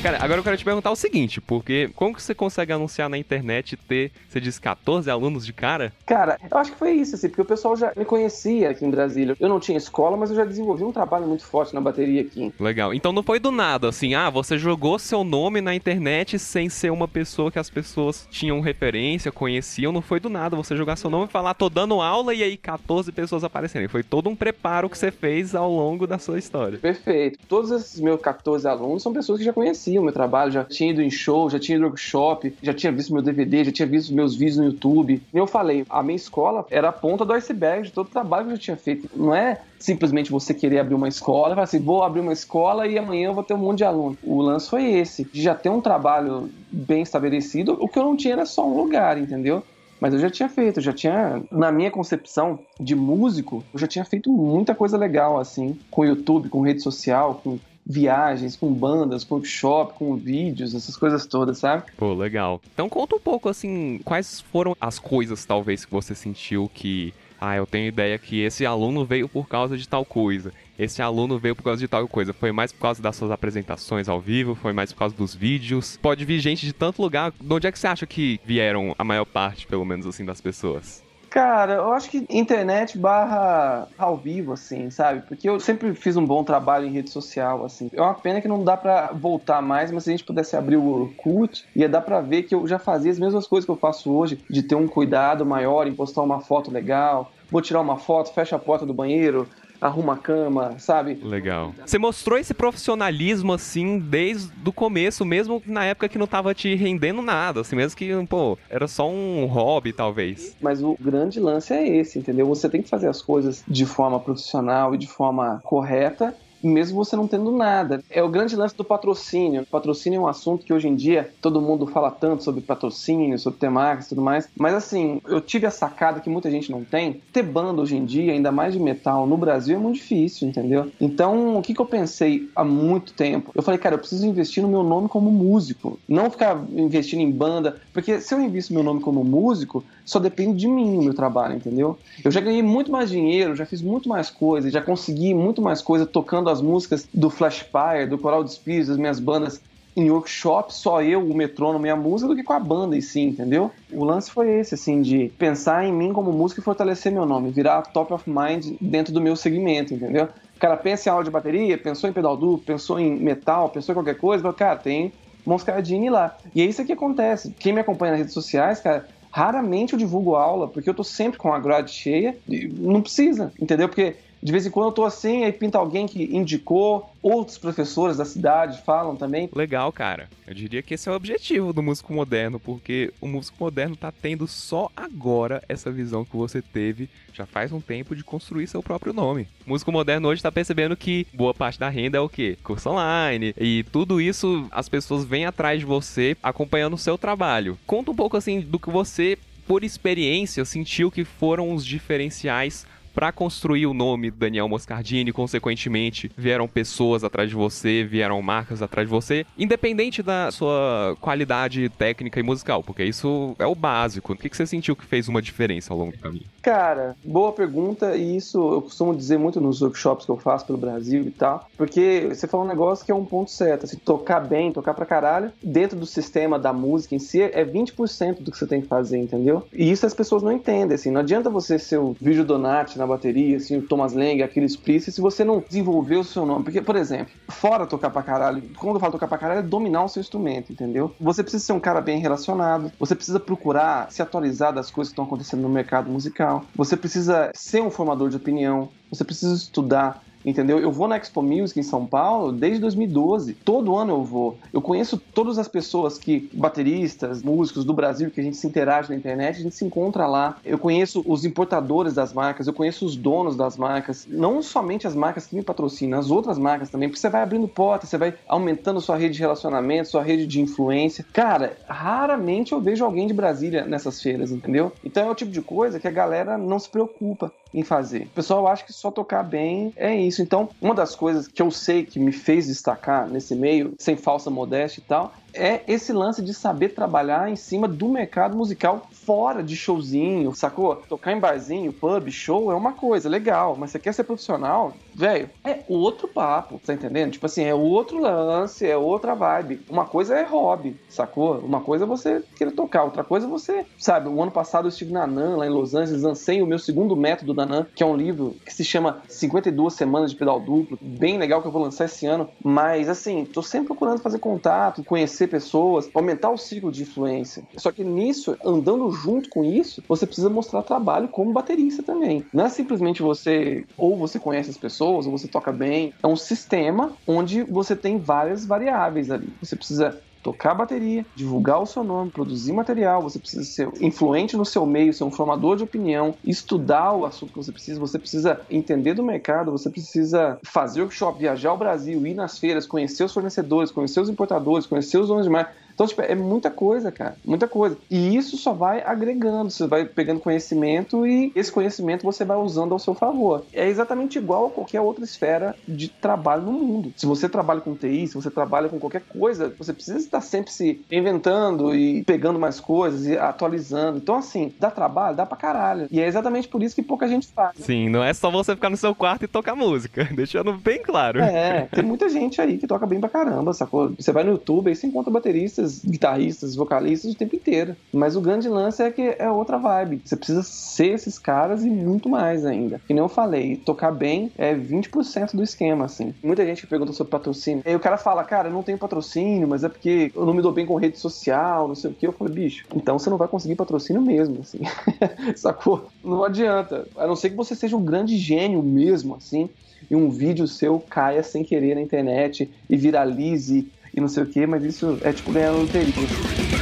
Cara, 0.04 0.18
agora 0.22 0.42
eu 0.42 0.44
quero 0.44 0.58
te 0.58 0.66
perguntar 0.66 0.92
o 0.92 0.98
seguinte, 0.98 1.40
porque 1.40 1.90
como 1.96 2.14
que 2.14 2.22
você 2.22 2.36
consegue 2.36 2.74
anunciar 2.74 3.08
na 3.08 3.18
internet 3.18 3.72
e 3.72 3.78
ter, 3.78 4.12
você 4.28 4.42
diz, 4.42 4.60
14 4.60 5.10
alunos 5.10 5.46
de 5.46 5.54
cara? 5.54 5.94
Cara, 6.06 6.38
eu 6.52 6.58
acho 6.58 6.74
que 6.74 6.78
foi 6.78 6.92
isso, 6.92 7.16
assim, 7.16 7.30
porque 7.30 7.42
o 7.42 7.46
pessoal 7.46 7.78
já 7.78 7.94
me 7.96 8.04
conhecia 8.04 8.70
aqui 8.70 8.84
em 8.84 8.92
Brasília. 8.92 9.34
Eu 9.40 9.48
não 9.48 9.62
tinha 9.62 9.78
escola, 9.78 10.18
mas 10.18 10.30
eu 10.30 10.36
já 10.36 10.44
desenvolvi 10.44 10.84
um 10.84 10.92
trabalho 10.92 11.26
muito 11.26 11.46
forte 11.46 11.74
na 11.74 11.80
bateria 11.80 12.20
aqui. 12.20 12.54
Legal. 12.60 12.94
Então 12.94 13.14
não 13.14 13.24
foi 13.24 13.40
do 13.40 13.50
nada, 13.50 13.88
assim, 13.88 14.14
ah, 14.14 14.30
você 14.30 14.58
jogou 14.58 15.00
seu 15.00 15.24
nome 15.24 15.62
na 15.62 15.74
internet 15.74 16.38
sem 16.38 16.68
ser 16.68 16.92
uma 16.92 17.08
pessoa 17.08 17.50
que 17.50 17.58
as 17.58 17.70
pessoas 17.70 18.28
tinham 18.30 18.60
referência, 18.60 19.32
conheciam, 19.32 19.94
não 19.94 20.02
foi 20.02 20.20
do 20.20 20.28
nada 20.28 20.58
você 20.58 20.76
jogar 20.76 20.98
seu 20.98 21.10
nome 21.10 21.28
e 21.28 21.32
falar, 21.32 21.54
tô 21.54 21.70
dando 21.70 22.02
aula 22.02 22.34
e 22.34 22.44
aí 22.44 22.58
14 22.58 23.10
pessoas 23.14 23.46
aparecerem. 23.46 23.88
Foi 23.88 24.04
todo 24.04 24.30
um 24.30 24.36
preparo 24.36 24.90
que 24.90 24.98
você 24.98 25.12
fez 25.12 25.56
ao 25.56 25.72
longo 25.72 26.06
da 26.06 26.20
sua 26.20 26.38
história. 26.38 26.78
Perfeito. 26.78 27.40
Todos 27.48 27.72
esses 27.72 28.02
meus 28.02 28.20
14 28.20 28.68
alunos 28.68 29.02
são 29.02 29.14
pessoas 29.14 29.40
que 29.40 29.46
já 29.46 29.54
conheciam 29.54 29.93
o 30.00 30.04
meu 30.04 30.14
trabalho, 30.14 30.52
já 30.52 30.64
tinha 30.64 30.92
ido 30.92 31.02
em 31.02 31.10
show, 31.10 31.50
já 31.50 31.60
tinha 31.60 31.78
ido 31.78 31.86
workshop, 31.86 32.54
já 32.62 32.74
tinha 32.74 32.92
visto 32.92 33.14
meu 33.14 33.22
DVD, 33.22 33.64
já 33.64 33.72
tinha 33.72 33.88
visto 33.88 34.14
meus 34.14 34.36
vídeos 34.36 34.58
no 34.58 34.66
YouTube. 34.66 35.22
E 35.34 35.38
eu 35.38 35.48
falei, 35.48 35.86
a 35.90 36.04
minha 36.04 36.16
escola 36.16 36.66
era 36.70 36.90
a 36.90 36.94
ponta 36.94 37.26
do 37.26 37.34
iceberg 37.34 37.84
de 37.84 37.92
todo 37.92 38.08
o 38.08 38.12
trabalho 38.12 38.46
que 38.46 38.52
eu 38.52 38.56
já 38.58 38.62
tinha 38.62 38.78
feito. 38.78 39.10
Não 39.16 39.34
é 39.34 39.62
simplesmente 39.80 40.32
você 40.32 40.54
querer 40.54 40.80
abrir 40.80 40.96
uma 40.96 41.10
escola 41.10 41.54
falar 41.56 41.64
assim, 41.64 41.80
vou 41.80 42.04
abrir 42.04 42.22
uma 42.22 42.34
escola 42.34 42.88
e 42.88 42.98
amanhã 42.98 43.28
eu 43.28 43.34
vou 43.34 43.44
ter 43.44 43.54
um 43.54 43.58
monte 43.58 43.80
de 43.80 43.84
aluno. 43.84 44.18
O 44.24 44.42
lance 44.42 44.70
foi 44.70 44.84
esse, 44.94 45.26
de 45.26 45.42
já 45.42 45.56
ter 45.56 45.70
um 45.70 45.82
trabalho 45.82 46.50
bem 46.72 47.02
estabelecido, 47.02 47.78
o 47.80 47.88
que 47.88 48.00
eu 48.00 48.04
não 48.04 48.16
tinha 48.16 48.34
era 48.34 48.46
só 48.46 48.68
um 48.68 48.76
lugar, 48.76 49.18
entendeu? 49.18 49.64
Mas 50.00 50.14
eu 50.14 50.20
já 50.20 50.30
tinha 50.30 50.50
feito, 50.50 50.82
já 50.82 50.92
tinha, 50.92 51.42
na 51.50 51.72
minha 51.72 51.90
concepção 51.90 52.60
de 52.80 52.94
músico, 52.94 53.64
eu 53.74 53.80
já 53.80 53.88
tinha 53.88 54.04
feito 54.04 54.30
muita 54.30 54.76
coisa 54.76 54.98
legal, 54.98 55.40
assim, 55.40 55.80
com 55.90 56.04
YouTube, 56.04 56.50
com 56.50 56.62
rede 56.62 56.82
social, 56.82 57.40
com 57.42 57.58
viagens, 57.86 58.56
com 58.56 58.74
bandas, 58.74 59.24
com 59.24 59.36
workshop, 59.36 59.94
com 59.96 60.16
vídeos, 60.16 60.74
essas 60.74 60.96
coisas 60.96 61.26
todas, 61.26 61.58
sabe? 61.58 61.84
Pô, 61.98 62.14
legal. 62.14 62.62
Então 62.74 62.90
conta 62.90 63.16
um 63.16 63.20
pouco, 63.20 63.50
assim, 63.50 64.00
quais 64.04 64.42
foram 64.42 64.76
as 64.80 65.00
coisas, 65.00 65.46
talvez, 65.46 65.86
que 65.86 65.92
você 65.92 66.16
sentiu 66.16 66.70
que 66.74 67.14
ah, 67.46 67.58
eu 67.58 67.66
tenho 67.66 67.88
ideia 67.90 68.18
que 68.18 68.40
esse 68.40 68.66
aluno 68.66 69.04
veio 69.04 69.28
por 69.28 69.50
causa 69.50 69.78
de 69.78 69.86
tal 69.86 70.06
coisa. 70.06 70.54
Esse 70.80 71.02
aluno 71.02 71.38
veio 71.38 71.54
por 71.54 71.64
causa 71.64 71.80
de 71.82 71.90
tal 71.90 72.08
coisa. 72.08 72.32
Foi 72.32 72.54
mais 72.54 72.72
por 72.72 72.80
causa 72.80 73.02
das 73.02 73.18
suas 73.18 73.32
apresentações 73.32 74.08
ao 74.08 74.22
vivo, 74.22 74.56
foi 74.56 74.72
mais 74.72 74.94
por 74.94 75.00
causa 75.00 75.14
dos 75.14 75.36
vídeos. 75.36 76.00
Pode 76.02 76.24
vir 76.24 76.40
gente 76.40 76.66
de 76.66 76.72
tanto 76.72 77.02
lugar. 77.02 77.34
De 77.38 77.54
onde 77.54 77.68
é 77.68 77.72
que 77.72 77.78
você 77.78 77.88
acha 77.88 78.08
que 78.08 78.40
vieram 78.46 78.96
a 78.98 79.04
maior 79.04 79.26
parte, 79.26 79.68
pelo 79.68 79.84
menos 79.84 80.06
assim, 80.08 80.24
das 80.24 80.40
pessoas? 80.40 81.04
Cara, 81.34 81.78
eu 81.78 81.92
acho 81.94 82.12
que 82.12 82.28
internet 82.30 82.96
barra 82.96 83.88
ao 83.98 84.16
vivo, 84.16 84.54
assim, 84.54 84.92
sabe? 84.92 85.24
Porque 85.28 85.50
eu 85.50 85.60
sempre 85.60 85.96
fiz 85.96 86.16
um 86.16 86.24
bom 86.24 86.44
trabalho 86.44 86.86
em 86.86 86.92
rede 86.92 87.10
social, 87.10 87.66
assim. 87.66 87.90
É 87.92 88.00
uma 88.00 88.14
pena 88.14 88.40
que 88.40 88.48
não 88.48 88.64
dá 88.64 88.78
para 88.78 89.12
voltar 89.14 89.60
mais, 89.60 89.90
mas 89.92 90.04
se 90.04 90.12
a 90.12 90.14
gente 90.14 90.26
pudesse 90.26 90.56
abrir 90.56 90.78
o 90.78 90.86
Orkut, 90.86 91.66
ia 91.76 91.90
dar 91.90 92.02
pra 92.02 92.22
ver 92.22 92.44
que 92.44 92.54
eu 92.54 92.68
já 92.68 92.78
fazia 92.78 93.10
as 93.10 93.18
mesmas 93.18 93.48
coisas 93.48 93.66
que 93.66 93.72
eu 93.72 93.80
faço 93.80 94.14
hoje, 94.14 94.44
de 94.48 94.62
ter 94.62 94.76
um 94.76 94.88
cuidado 94.88 95.44
maior 95.44 95.88
em 95.88 95.96
postar 95.96 96.22
uma 96.22 96.40
foto 96.40 96.70
legal, 96.70 97.34
vou 97.50 97.64
tirar 97.64 97.82
uma 97.82 97.98
foto, 97.98 98.32
fecha 98.32 98.56
a 98.56 98.60
porta 98.60 98.86
do 98.86 98.94
banheiro, 98.94 99.50
arruma 99.80 100.14
a 100.14 100.18
cama, 100.18 100.76
sabe? 100.80 101.16
Legal. 101.22 101.74
Você 101.86 101.98
mostrou 101.98 102.38
esse 102.38 102.54
profissionalismo, 102.54 103.54
assim, 103.54 104.00
desde 104.00 104.52
o 104.66 104.72
começo, 104.72 105.26
mesmo 105.26 105.62
na 105.66 105.86
época 105.86 106.10
que 106.10 106.18
não 106.18 106.28
tava 106.28 106.54
te 106.54 106.74
rendendo 106.76 107.22
nada, 107.22 107.62
assim, 107.62 107.76
mesmo 107.76 107.98
que, 107.98 108.12
pô, 108.28 108.58
era 108.70 108.88
só 108.88 109.10
um 109.10 109.46
hobby, 109.46 109.94
talvez. 109.94 110.56
Mas 110.62 110.82
o 110.82 110.98
grande 111.00 111.40
lance 111.40 111.74
é 111.74 111.88
esse, 111.88 112.20
entendeu? 112.20 112.48
Você 112.48 112.70
tem 112.70 112.82
que 112.82 112.90
fazer 112.90 113.08
as 113.08 113.22
coisas 113.22 113.64
de 113.68 113.86
forma 113.86 114.20
profissional 114.20 114.96
e 114.96 114.98
de 114.98 115.08
forma 115.08 115.62
correta 115.64 116.36
mesmo 116.64 117.04
você 117.04 117.16
não 117.16 117.28
tendo 117.28 117.52
nada. 117.52 118.04
É 118.10 118.24
o 118.24 118.30
grande 118.30 118.56
lance 118.56 118.76
do 118.76 118.84
patrocínio. 118.84 119.66
Patrocínio 119.66 120.18
é 120.18 120.22
um 120.22 120.28
assunto 120.28 120.66
que 120.66 120.74
hoje 120.74 120.88
em 120.88 120.96
dia 120.96 121.32
todo 121.42 121.62
mundo 121.62 121.88
fala 121.88 122.10
tanto 122.10 122.44
sobre 122.44 122.62
patrocínio, 122.62 123.38
sobre 123.38 123.60
ter 123.60 123.70
marcas 123.70 124.06
e 124.06 124.10
tudo 124.10 124.22
mais. 124.22 124.48
Mas 124.58 124.74
assim, 124.74 125.22
eu 125.28 125.42
tive 125.42 125.66
a 125.66 125.72
sacada 125.72 126.20
que 126.20 126.30
muita 126.30 126.50
gente 126.50 126.72
não 126.72 126.84
tem. 126.84 127.22
Ter 127.32 127.44
banda 127.44 127.82
hoje 127.82 127.96
em 127.96 128.06
dia, 128.06 128.34
ainda 128.34 128.52
mais 128.52 128.74
de 128.74 128.80
metal, 128.80 129.28
no 129.28 129.38
Brasil 129.38 129.76
é 129.76 129.80
muito 129.80 129.96
difícil, 129.96 130.48
entendeu? 130.48 130.92
Então, 131.00 131.58
o 131.58 131.62
que, 131.62 131.74
que 131.74 131.82
eu 131.82 131.86
pensei 131.86 132.50
há 132.56 132.64
muito 132.64 133.14
tempo? 133.14 133.52
Eu 133.54 133.64
falei, 133.64 133.80
cara, 133.80 133.96
eu 133.96 134.00
preciso 134.00 134.26
investir 134.26 134.64
no 134.64 134.70
meu 134.70 134.84
nome 134.84 135.10
como 135.10 135.32
músico. 135.32 136.00
Não 136.08 136.30
ficar 136.30 136.64
investindo 136.72 137.22
em 137.22 137.32
banda. 137.32 137.78
Porque 137.92 138.20
se 138.20 138.34
eu 138.34 138.42
invisto 138.42 138.74
meu 138.74 138.84
nome 138.84 139.02
como 139.02 139.24
músico, 139.24 139.84
só 140.06 140.20
depende 140.20 140.60
de 140.60 140.68
mim 140.68 140.98
o 140.98 141.04
meu 141.04 141.14
trabalho, 141.14 141.56
entendeu? 141.56 141.98
Eu 142.24 142.32
já 142.32 142.42
ganhei 142.42 142.62
muito 142.62 142.92
mais 142.92 143.10
dinheiro, 143.10 143.56
já 143.56 143.66
fiz 143.66 143.82
muito 143.82 144.10
mais 144.10 144.30
coisas, 144.30 144.72
já 144.72 144.82
consegui 144.82 145.34
muito 145.34 145.62
mais 145.62 145.82
coisa 145.82 146.06
tocando 146.06 146.50
as 146.54 146.62
músicas 146.62 147.08
do 147.14 147.30
Flashfire, 147.30 148.08
do 148.10 148.18
Coral 148.18 148.44
de 148.44 148.52
Espíritos, 148.52 148.90
das 148.90 148.98
minhas 148.98 149.20
bandas 149.20 149.62
em 149.96 150.10
workshop, 150.10 150.74
só 150.74 151.02
eu, 151.04 151.22
o 151.22 151.36
metrônomo 151.36 151.86
e 151.86 151.90
a 151.90 151.96
música, 151.96 152.28
do 152.28 152.36
que 152.36 152.44
com 152.44 152.54
a 152.54 152.60
banda 152.60 152.98
em 152.98 153.02
si, 153.02 153.22
entendeu? 153.22 153.72
O 153.92 154.04
lance 154.04 154.32
foi 154.32 154.50
esse, 154.60 154.74
assim, 154.74 155.02
de 155.02 155.32
pensar 155.38 155.86
em 155.86 155.94
mim 155.94 156.12
como 156.12 156.32
músico 156.32 156.62
e 156.62 156.64
fortalecer 156.64 157.12
meu 157.12 157.26
nome, 157.26 157.52
virar 157.52 157.84
top 157.84 158.14
of 158.14 158.28
mind 158.28 158.76
dentro 158.82 159.14
do 159.14 159.22
meu 159.22 159.36
segmento, 159.36 159.94
entendeu? 159.94 160.28
O 160.56 160.60
cara 160.60 160.78
pensa 160.78 161.10
em 161.10 161.12
aula 161.12 161.24
de 161.24 161.30
bateria, 161.30 161.78
pensou 161.78 162.10
em 162.10 162.14
pedal 162.14 162.36
duplo, 162.36 162.66
pensou 162.66 163.00
em 163.00 163.16
metal, 163.16 163.70
pensou 163.70 163.94
em 163.94 163.96
qualquer 163.96 164.18
coisa, 164.18 164.52
cara, 164.54 164.78
tem 164.78 165.14
Moscardini 165.46 166.10
lá. 166.10 166.38
E 166.56 166.62
é 166.62 166.66
isso 166.66 166.84
que 166.84 166.94
acontece. 166.94 167.54
Quem 167.60 167.74
me 167.74 167.82
acompanha 167.82 168.12
nas 168.12 168.20
redes 168.20 168.34
sociais, 168.34 168.80
cara, 168.80 169.08
raramente 169.32 169.94
eu 169.94 170.00
divulgo 170.00 170.36
aula, 170.36 170.68
porque 170.68 170.90
eu 170.90 170.94
tô 170.94 171.04
sempre 171.04 171.38
com 171.38 171.54
a 171.54 171.60
grade 171.60 171.92
cheia, 171.92 172.38
não 172.48 173.02
precisa, 173.02 173.52
entendeu? 173.60 173.90
Porque 173.90 174.16
de 174.44 174.52
vez 174.52 174.66
em 174.66 174.70
quando 174.70 174.88
eu 174.88 174.92
tô 174.92 175.06
assim, 175.06 175.46
aí 175.46 175.54
pinta 175.54 175.78
alguém 175.78 176.06
que 176.06 176.36
indicou, 176.36 177.10
outros 177.22 177.58
professores 177.58 178.18
da 178.18 178.26
cidade 178.26 178.82
falam 178.82 179.16
também. 179.16 179.50
Legal, 179.56 179.90
cara. 179.94 180.30
Eu 180.46 180.54
diria 180.54 180.82
que 180.82 180.96
esse 180.96 181.08
é 181.08 181.12
o 181.14 181.16
objetivo 181.16 181.72
do 181.72 181.82
músico 181.82 182.14
moderno, 182.14 182.60
porque 182.60 183.14
o 183.22 183.28
músico 183.28 183.56
moderno 183.58 183.96
tá 183.96 184.12
tendo 184.12 184.46
só 184.46 184.90
agora 184.98 185.64
essa 185.70 185.90
visão 185.90 186.26
que 186.26 186.36
você 186.36 186.62
teve 186.62 187.10
já 187.32 187.46
faz 187.46 187.72
um 187.72 187.80
tempo 187.80 188.14
de 188.14 188.24
construir 188.24 188.68
seu 188.68 188.84
próprio 188.84 189.14
nome. 189.14 189.48
O 189.66 189.70
músico 189.70 189.94
moderno 189.94 190.28
hoje 190.28 190.44
tá 190.44 190.52
percebendo 190.52 190.98
que 190.98 191.26
boa 191.34 191.54
parte 191.54 191.80
da 191.80 191.88
renda 191.88 192.18
é 192.18 192.22
o 192.22 192.28
quê? 192.28 192.58
Curso 192.62 192.90
online. 192.90 193.56
E 193.58 193.86
tudo 193.94 194.20
isso 194.20 194.68
as 194.72 194.90
pessoas 194.90 195.24
vêm 195.24 195.46
atrás 195.46 195.80
de 195.80 195.86
você 195.86 196.36
acompanhando 196.44 196.96
o 196.96 196.98
seu 196.98 197.18
trabalho. 197.18 197.80
Conta 197.88 198.12
um 198.12 198.16
pouco 198.16 198.36
assim 198.36 198.60
do 198.60 198.78
que 198.78 198.92
você 198.92 199.38
por 199.66 199.84
experiência, 199.84 200.66
sentiu 200.66 201.10
que 201.10 201.24
foram 201.24 201.74
os 201.74 201.86
diferenciais 201.86 202.86
para 203.14 203.32
construir 203.32 203.86
o 203.86 203.94
nome 203.94 204.32
Daniel 204.32 204.68
Moscardini, 204.68 205.32
consequentemente, 205.32 206.32
vieram 206.38 206.68
pessoas 206.68 207.24
atrás 207.24 207.50
de 207.50 207.56
você, 207.56 208.04
vieram 208.04 208.42
marcas 208.42 208.82
atrás 208.82 209.08
de 209.08 209.12
você, 209.12 209.46
independente 209.58 210.24
da 210.24 210.52
sua 210.52 211.16
qualidade 211.22 211.90
técnica 211.90 212.40
e 212.40 212.44
musical, 212.44 212.84
porque 212.84 213.04
isso 213.04 213.56
é 213.60 213.66
o 213.66 213.76
básico. 213.76 214.34
O 214.34 214.36
que 214.36 214.56
você 214.56 214.66
sentiu 214.66 214.96
que 214.96 215.06
fez 215.06 215.28
uma 215.28 215.42
diferença 215.42 215.94
ao 215.94 216.00
longo 216.00 216.12
do 216.12 216.18
caminho? 216.18 216.46
Cara, 216.62 217.16
boa 217.24 217.52
pergunta, 217.52 218.16
e 218.16 218.38
isso 218.38 218.58
eu 218.74 218.82
costumo 218.82 219.16
dizer 219.16 219.38
muito 219.38 219.60
nos 219.60 219.82
workshops 219.82 220.26
que 220.26 220.32
eu 220.32 220.38
faço 220.38 220.66
pelo 220.66 220.78
Brasil 220.78 221.24
e 221.24 221.32
tal, 221.32 221.68
porque 221.78 222.28
você 222.30 222.48
falou 222.48 222.66
um 222.66 222.70
negócio 222.70 223.06
que 223.06 223.12
é 223.12 223.16
um 223.16 223.26
ponto 223.26 223.52
certo, 223.52 223.84
assim, 223.84 223.98
tocar 223.98 224.40
bem, 224.40 224.72
tocar 224.72 224.94
pra 224.94 225.06
caralho, 225.06 225.52
dentro 225.62 226.00
do 226.00 226.06
sistema 226.06 226.58
da 226.58 226.72
música 226.72 227.16
em 227.16 227.20
si, 227.20 227.42
é 227.42 227.66
20% 227.66 228.42
do 228.42 228.52
que 228.52 228.58
você 228.58 228.66
tem 228.66 228.82
que 228.82 228.88
fazer, 228.88 229.18
entendeu? 229.18 229.68
E 229.74 229.92
isso 229.92 230.06
as 230.06 230.14
pessoas 230.14 230.42
não 230.42 230.52
entendem, 230.52 230.96
assim, 230.96 231.12
não 231.12 231.22
adianta 231.22 231.50
você 231.50 231.78
ser 231.78 231.98
o 231.98 232.16
vídeo 232.20 232.46
Donati 232.46 232.98
na 233.04 233.08
bateria, 233.08 233.58
assim, 233.58 233.78
o 233.78 233.82
Thomas 233.82 234.14
Lang, 234.14 234.42
aqueles 234.42 234.76
Priest, 234.76 235.12
se 235.12 235.22
você 235.22 235.44
não 235.44 235.64
desenvolver 235.66 236.16
o 236.16 236.24
seu 236.24 236.46
nome. 236.46 236.64
Porque, 236.64 236.82
por 236.82 236.96
exemplo, 236.96 237.34
fora 237.50 237.86
tocar 237.86 238.10
pra 238.10 238.24
caralho, 238.24 238.64
quando 238.78 238.96
eu 238.96 239.00
falo 239.00 239.12
tocar 239.12 239.28
pra 239.28 239.38
caralho, 239.38 239.60
é 239.60 239.64
dominar 239.64 240.04
o 240.04 240.10
seu 240.10 240.22
instrumento, 240.22 240.72
entendeu? 240.72 241.14
Você 241.20 241.44
precisa 241.44 241.64
ser 241.64 241.74
um 241.74 241.80
cara 241.80 242.02
bem 242.02 242.20
relacionado, 242.20 242.92
você 243.00 243.16
precisa 243.16 243.40
procurar 243.40 244.12
se 244.12 244.22
atualizar 244.22 244.74
das 244.74 244.90
coisas 244.90 245.12
que 245.12 245.14
estão 245.14 245.26
acontecendo 245.26 245.62
no 245.62 245.70
mercado 245.70 246.10
musical, 246.10 246.66
você 246.76 246.96
precisa 246.96 247.52
ser 247.54 247.82
um 247.82 247.92
formador 247.92 248.30
de 248.30 248.38
opinião, 248.38 248.90
você 249.10 249.24
precisa 249.24 249.54
estudar, 249.54 250.24
entendeu? 250.46 250.80
Eu 250.80 250.92
vou 250.92 251.08
na 251.08 251.18
Expo 251.18 251.42
Music 251.42 251.80
em 251.80 251.84
São 251.84 252.06
Paulo 252.06 252.52
desde 252.52 252.80
2012. 252.80 253.54
Todo 253.54 253.96
ano 253.96 254.14
eu 254.14 254.24
vou. 254.24 254.58
Eu 254.72 254.82
conheço 254.82 255.18
todas 255.34 255.58
as 255.58 255.68
pessoas 255.68 256.18
que, 256.18 256.50
bateristas, 256.54 257.42
músicos 257.42 257.86
do 257.86 257.94
Brasil, 257.94 258.32
que 258.32 258.40
a 258.40 258.44
gente 258.44 258.58
se 258.58 258.68
interage 258.68 259.10
na 259.10 259.16
internet, 259.16 259.58
a 259.58 259.64
gente 259.64 259.76
se 259.76 259.86
encontra 259.86 260.28
lá. 260.28 260.58
Eu 260.66 260.78
conheço 260.78 261.24
os 261.26 261.46
importadores 261.46 262.14
das 262.14 262.34
marcas, 262.34 262.68
eu 262.68 262.74
conheço 262.74 263.06
os 263.06 263.16
donos 263.16 263.56
das 263.56 263.78
marcas, 263.78 264.28
não 264.30 264.62
somente 264.62 265.08
as 265.08 265.16
marcas 265.16 265.46
que 265.46 265.56
me 265.56 265.64
patrocinam, 265.64 266.20
as 266.20 266.32
outras 266.32 266.58
marcas 266.58 266.90
também, 266.90 267.10
porque 267.10 267.20
você 267.20 267.30
vai 267.30 267.42
abrindo 267.42 267.68
portas, 267.68 268.10
você 268.10 268.18
vai 268.18 268.34
aumentando 268.48 269.02
sua 269.02 269.18
rede 269.18 269.36
de 269.36 269.40
relacionamento, 269.40 270.10
sua 270.10 270.24
rede 270.24 270.46
de 270.46 270.62
influência. 270.62 271.26
Cara, 271.34 271.78
raramente 271.88 272.74
eu 272.74 272.82
vejo 272.82 273.04
alguém 273.04 273.28
de 273.28 273.34
Brasília 273.34 273.86
nessas 273.86 274.22
feiras, 274.22 274.52
entendeu? 274.52 274.92
Então 275.04 275.28
é 275.28 275.32
o 275.32 275.36
tipo 275.36 275.52
de 275.52 275.62
coisa 275.62 276.00
que 276.00 276.08
a 276.08 276.12
galera 276.12 276.58
não 276.58 276.80
se 276.80 276.90
preocupa 276.90 277.52
em 277.74 277.84
fazer. 277.84 278.24
O 278.24 278.36
pessoal 278.36 278.68
acha 278.68 278.86
que 278.86 278.94
só 278.94 279.10
tocar 279.10 279.44
bem 279.44 279.92
é 279.96 280.16
isso. 280.16 280.33
Então, 280.42 280.70
uma 280.82 280.94
das 280.94 281.16
coisas 281.16 281.48
que 281.48 281.62
eu 281.62 281.70
sei 281.70 282.04
que 282.04 282.20
me 282.20 282.32
fez 282.32 282.68
destacar 282.68 283.28
nesse 283.28 283.56
meio, 283.56 283.94
sem 283.98 284.16
falsa 284.16 284.50
modéstia 284.50 285.02
e 285.02 285.04
tal, 285.04 285.34
é 285.54 285.82
esse 285.88 286.12
lance 286.12 286.42
de 286.42 286.54
saber 286.54 286.90
trabalhar 286.90 287.50
em 287.50 287.56
cima 287.56 287.88
do 287.88 288.10
mercado 288.10 288.56
musical 288.56 289.08
fora 289.12 289.64
de 289.64 289.76
showzinho, 289.76 290.54
sacou? 290.54 290.96
Tocar 290.96 291.32
em 291.32 291.40
barzinho, 291.40 291.94
pub, 291.94 292.30
show 292.30 292.72
é 292.72 292.76
uma 292.76 292.94
coisa 292.94 293.30
legal, 293.30 293.76
mas 293.78 293.92
você 293.92 294.00
quer 294.00 294.14
ser 294.14 294.24
profissional, 294.24 294.94
velho, 295.14 295.50
é 295.64 295.80
outro 295.88 296.28
papo, 296.28 296.80
tá 296.86 296.94
entendendo? 296.94 297.32
Tipo 297.32 297.46
assim, 297.46 297.64
é 297.64 297.74
outro 297.74 298.20
lance, 298.20 298.86
é 298.86 298.98
outra 298.98 299.36
vibe. 299.36 299.82
Uma 299.90 300.06
coisa 300.06 300.36
é 300.36 300.44
hobby, 300.44 300.98
sacou? 301.08 301.60
Uma 301.60 301.82
coisa 301.82 302.04
é 302.04 302.08
você 302.08 302.44
querer 302.56 302.72
tocar, 302.72 303.04
outra 303.04 303.24
coisa 303.24 303.46
é 303.46 303.50
você, 303.50 303.86
sabe? 303.98 304.28
O 304.28 304.42
ano 304.42 304.52
passado 304.52 304.86
eu 304.86 304.90
estive 304.90 305.12
na 305.12 305.26
NAN, 305.26 305.58
lá 305.58 305.66
em 305.66 305.70
Los 305.70 305.94
Angeles, 305.94 306.24
lancei 306.24 306.62
o 306.62 306.68
meu 306.68 306.80
segundo 306.80 307.16
método 307.16 307.54
da 307.54 307.66
NAN, 307.66 307.86
que 307.96 308.04
é 308.04 308.06
um 308.06 308.16
livro 308.16 308.56
que 308.66 308.74
se 308.74 308.84
chama 308.84 309.22
52 309.28 309.94
Semanas 309.94 310.32
de 310.32 310.38
Pedal 310.38 310.60
Duplo, 310.60 310.98
bem 311.02 311.38
legal 311.38 311.62
que 311.62 311.68
eu 311.68 311.72
vou 311.72 311.82
lançar 311.82 312.06
esse 312.06 312.26
ano, 312.26 312.50
mas 312.64 313.08
assim, 313.08 313.46
tô 313.46 313.62
sempre 313.62 313.88
procurando 313.88 314.22
fazer 314.22 314.40
contato, 314.40 315.04
conhecer 315.04 315.43
pessoas, 315.48 316.10
aumentar 316.14 316.52
o 316.52 316.58
ciclo 316.58 316.92
de 316.92 317.04
influência. 317.04 317.64
Só 317.78 317.92
que 317.92 318.04
nisso, 318.04 318.58
andando 318.64 319.10
junto 319.12 319.50
com 319.50 319.64
isso, 319.64 320.04
você 320.08 320.26
precisa 320.26 320.50
mostrar 320.50 320.84
trabalho 320.84 321.30
como 321.30 321.54
baterista 321.54 322.04
também. 322.04 322.48
Não 322.54 322.66
é 322.66 322.70
simplesmente 322.70 323.22
você, 323.22 323.86
ou 323.98 324.18
você 324.18 324.40
conhece 324.40 324.70
as 324.70 324.78
pessoas, 324.78 325.26
ou 325.26 325.32
você 325.32 325.48
toca 325.48 325.72
bem. 325.72 326.14
É 326.24 326.28
um 326.28 326.36
sistema 326.36 327.18
onde 327.28 327.64
você 327.64 327.96
tem 327.96 328.20
várias 328.20 328.66
variáveis 328.66 329.30
ali. 329.30 329.56
Você 329.62 329.76
precisa 329.76 330.22
tocar 330.44 330.76
bateria, 330.76 331.26
divulgar 331.34 331.82
o 331.82 331.86
seu 331.86 332.04
nome, 332.04 332.30
produzir 332.30 332.74
material, 332.74 333.22
você 333.22 333.40
precisa 333.40 333.64
ser 333.64 333.90
influente 334.02 334.58
no 334.58 334.66
seu 334.66 334.86
meio, 334.86 335.14
ser 335.14 335.24
um 335.24 335.32
formador 335.32 335.78
de 335.78 335.84
opinião, 335.84 336.36
estudar 336.44 337.14
o 337.14 337.26
assunto 337.26 337.54
que 337.54 337.58
você 337.58 337.72
precisa, 337.72 338.00
você 338.00 338.20
precisa 338.20 338.62
entender 338.70 339.14
do 339.14 339.24
mercado, 339.24 339.72
você 339.72 339.90
precisa 339.90 340.60
fazer 340.66 341.02
workshop, 341.02 341.40
viajar 341.40 341.70
ao 341.70 341.78
Brasil, 341.78 342.26
ir 342.28 342.34
nas 342.34 342.60
feiras, 342.60 342.86
conhecer 342.86 343.24
os 343.24 343.34
fornecedores, 343.34 343.90
conhecer 343.90 344.20
os 344.20 344.30
importadores, 344.30 344.86
conhecer 344.86 345.18
os 345.18 345.30
donos 345.30 345.46
de 345.46 345.50
marca. 345.50 345.74
Então, 345.94 346.08
tipo, 346.08 346.22
é 346.22 346.36
muita 346.36 346.70
coisa, 346.70 347.12
cara. 347.12 347.36
Muita 347.46 347.68
coisa. 347.68 347.98
E 348.10 348.36
isso 348.36 348.58
só 348.58 348.74
vai 348.74 349.02
agregando, 349.02 349.70
você 349.70 349.88
vai 349.88 350.06
pegando 350.06 350.40
conhecimento 350.40 351.26
e 351.26 351.52
esse 351.56 351.72
conhecimento 351.72 352.24
você 352.24 352.44
vai 352.44 352.58
usando 352.58 352.94
ao 352.94 353.00
seu 353.00 353.14
favor. 353.14 353.64
É 353.74 353.88
exatamente 353.88 354.38
igual 354.38 354.68
a 354.68 354.70
qualquer 354.70 355.02
outra 355.02 355.24
esfera 355.24 355.76
de 355.88 356.08
trabalho 356.08 356.64
no 356.64 356.72
mundo. 356.72 357.14
Se 357.16 357.26
você 357.26 357.48
trabalha 357.48 357.82
com 357.82 357.96
TI, 357.96 358.28
se 358.28 358.36
você 358.36 358.50
trabalha 358.50 358.90
com 358.90 359.00
qualquer 359.00 359.22
coisa, 359.22 359.74
você 359.78 359.94
precisa 359.94 360.18
estar 360.18 360.42
sempre 360.42 360.72
se 360.72 361.02
inventando 361.12 361.96
e 361.96 362.24
pegando 362.24 362.60
mais 362.60 362.80
coisas 362.80 363.26
e 363.26 363.38
atualizando. 363.38 364.18
Então, 364.18 364.36
assim, 364.36 364.74
dá 364.80 364.90
trabalho? 364.90 365.36
Dá 365.36 365.46
pra 365.46 365.58
caralho. 365.58 366.08
E 366.12 366.20
é 366.20 366.28
exatamente 366.28 366.68
por 366.68 366.82
isso 366.82 366.96
que 366.96 367.02
pouca 367.02 367.28
gente 367.28 367.48
faz. 367.48 367.78
Sim, 367.78 368.10
não 368.10 368.24
é 368.24 368.34
só 368.34 368.50
você 368.50 368.76
ficar 368.76 368.90
no 368.90 368.98
seu 368.98 369.14
quarto 369.14 369.46
e 369.46 369.48
tocar 369.48 369.76
música. 369.76 370.28
Deixando 370.34 370.74
bem 370.74 371.02
claro. 371.02 371.40
É, 371.40 371.88
tem 371.92 372.04
muita 372.04 372.30
gente 372.30 372.60
aí 372.60 372.78
que 372.78 372.88
toca 372.88 373.06
bem 373.06 373.20
pra 373.20 373.30
caramba, 373.30 373.74
sacou? 373.74 374.14
Você 374.18 374.32
vai 374.32 374.44
no 374.44 374.52
YouTube 374.52 374.92
e 374.92 374.96
você 374.96 375.08
encontra 375.08 375.32
baterista 375.32 375.83
bateristas, 375.84 376.02
guitarristas, 376.06 376.76
vocalistas 376.76 377.34
o 377.34 377.36
tempo 377.38 377.56
inteiro. 377.56 377.96
Mas 378.12 378.36
o 378.36 378.42
grande 378.42 378.70
lance 378.70 379.02
é 379.02 379.12
que 379.12 379.36
é 379.38 379.50
outra 379.50 379.78
vibe. 379.78 380.22
Você 380.24 380.36
precisa 380.36 380.64
ser 380.64 381.14
esses 381.14 381.38
caras 381.38 381.84
e 381.84 381.90
muito 381.90 382.30
mais 382.30 382.66
ainda. 382.66 383.00
Que 383.06 383.14
nem 383.14 383.22
eu 383.22 383.30
falei, 383.30 383.78
tocar 383.78 384.12
bem 384.12 384.52
é 384.58 384.74
20% 384.74 385.56
do 385.56 385.64
esquema, 385.64 386.06
assim. 386.06 386.34
Muita 386.44 386.66
gente 386.66 386.88
pergunta 386.88 387.14
sobre 387.14 387.32
patrocínio. 387.32 387.84
Aí 387.86 387.96
o 387.96 388.00
cara 388.00 388.18
fala, 388.18 388.44
cara, 388.44 388.70
eu 388.70 388.74
não 388.74 388.84
tenho 388.84 388.98
patrocínio, 388.98 389.68
mas 389.68 389.84
é 389.84 389.90
porque 389.90 390.32
eu 390.36 390.46
não 390.46 390.54
me 390.54 390.62
dou 390.62 390.72
bem 390.72 390.86
com 390.86 390.96
rede 390.96 391.20
social, 391.20 391.88
não 391.88 391.96
sei 391.96 392.12
o 392.12 392.14
que. 392.14 392.26
Eu 392.26 392.34
falei, 392.34 392.54
bicho, 392.54 392.86
então 392.96 393.20
você 393.20 393.30
não 393.30 393.38
vai 393.38 393.48
conseguir 393.48 393.76
patrocínio 393.76 394.22
mesmo, 394.22 394.62
assim. 394.62 394.80
Sacou? 395.56 396.08
Não 396.24 396.44
adianta. 396.44 397.08
A 397.18 397.28
não 397.28 397.36
ser 397.36 397.50
que 397.50 397.56
você 397.56 397.76
seja 397.76 397.98
um 397.98 398.04
grande 398.04 398.38
gênio 398.38 398.82
mesmo, 398.82 399.36
assim, 399.36 399.70
e 400.10 400.16
um 400.16 400.30
vídeo 400.30 400.68
seu 400.68 401.00
caia 401.00 401.44
sem 401.44 401.64
querer 401.64 401.96
na 401.96 402.02
internet 402.02 402.70
e 402.90 402.98
viralize 402.98 403.90
e 404.14 404.22
não 404.22 404.28
sei 404.28 404.44
o 404.44 404.46
que, 404.48 404.66
mas 404.66 404.84
isso 404.84 405.18
é 405.22 405.32
tipo 405.32 405.52
ganhar 405.52 405.72
loteria. 405.72 406.73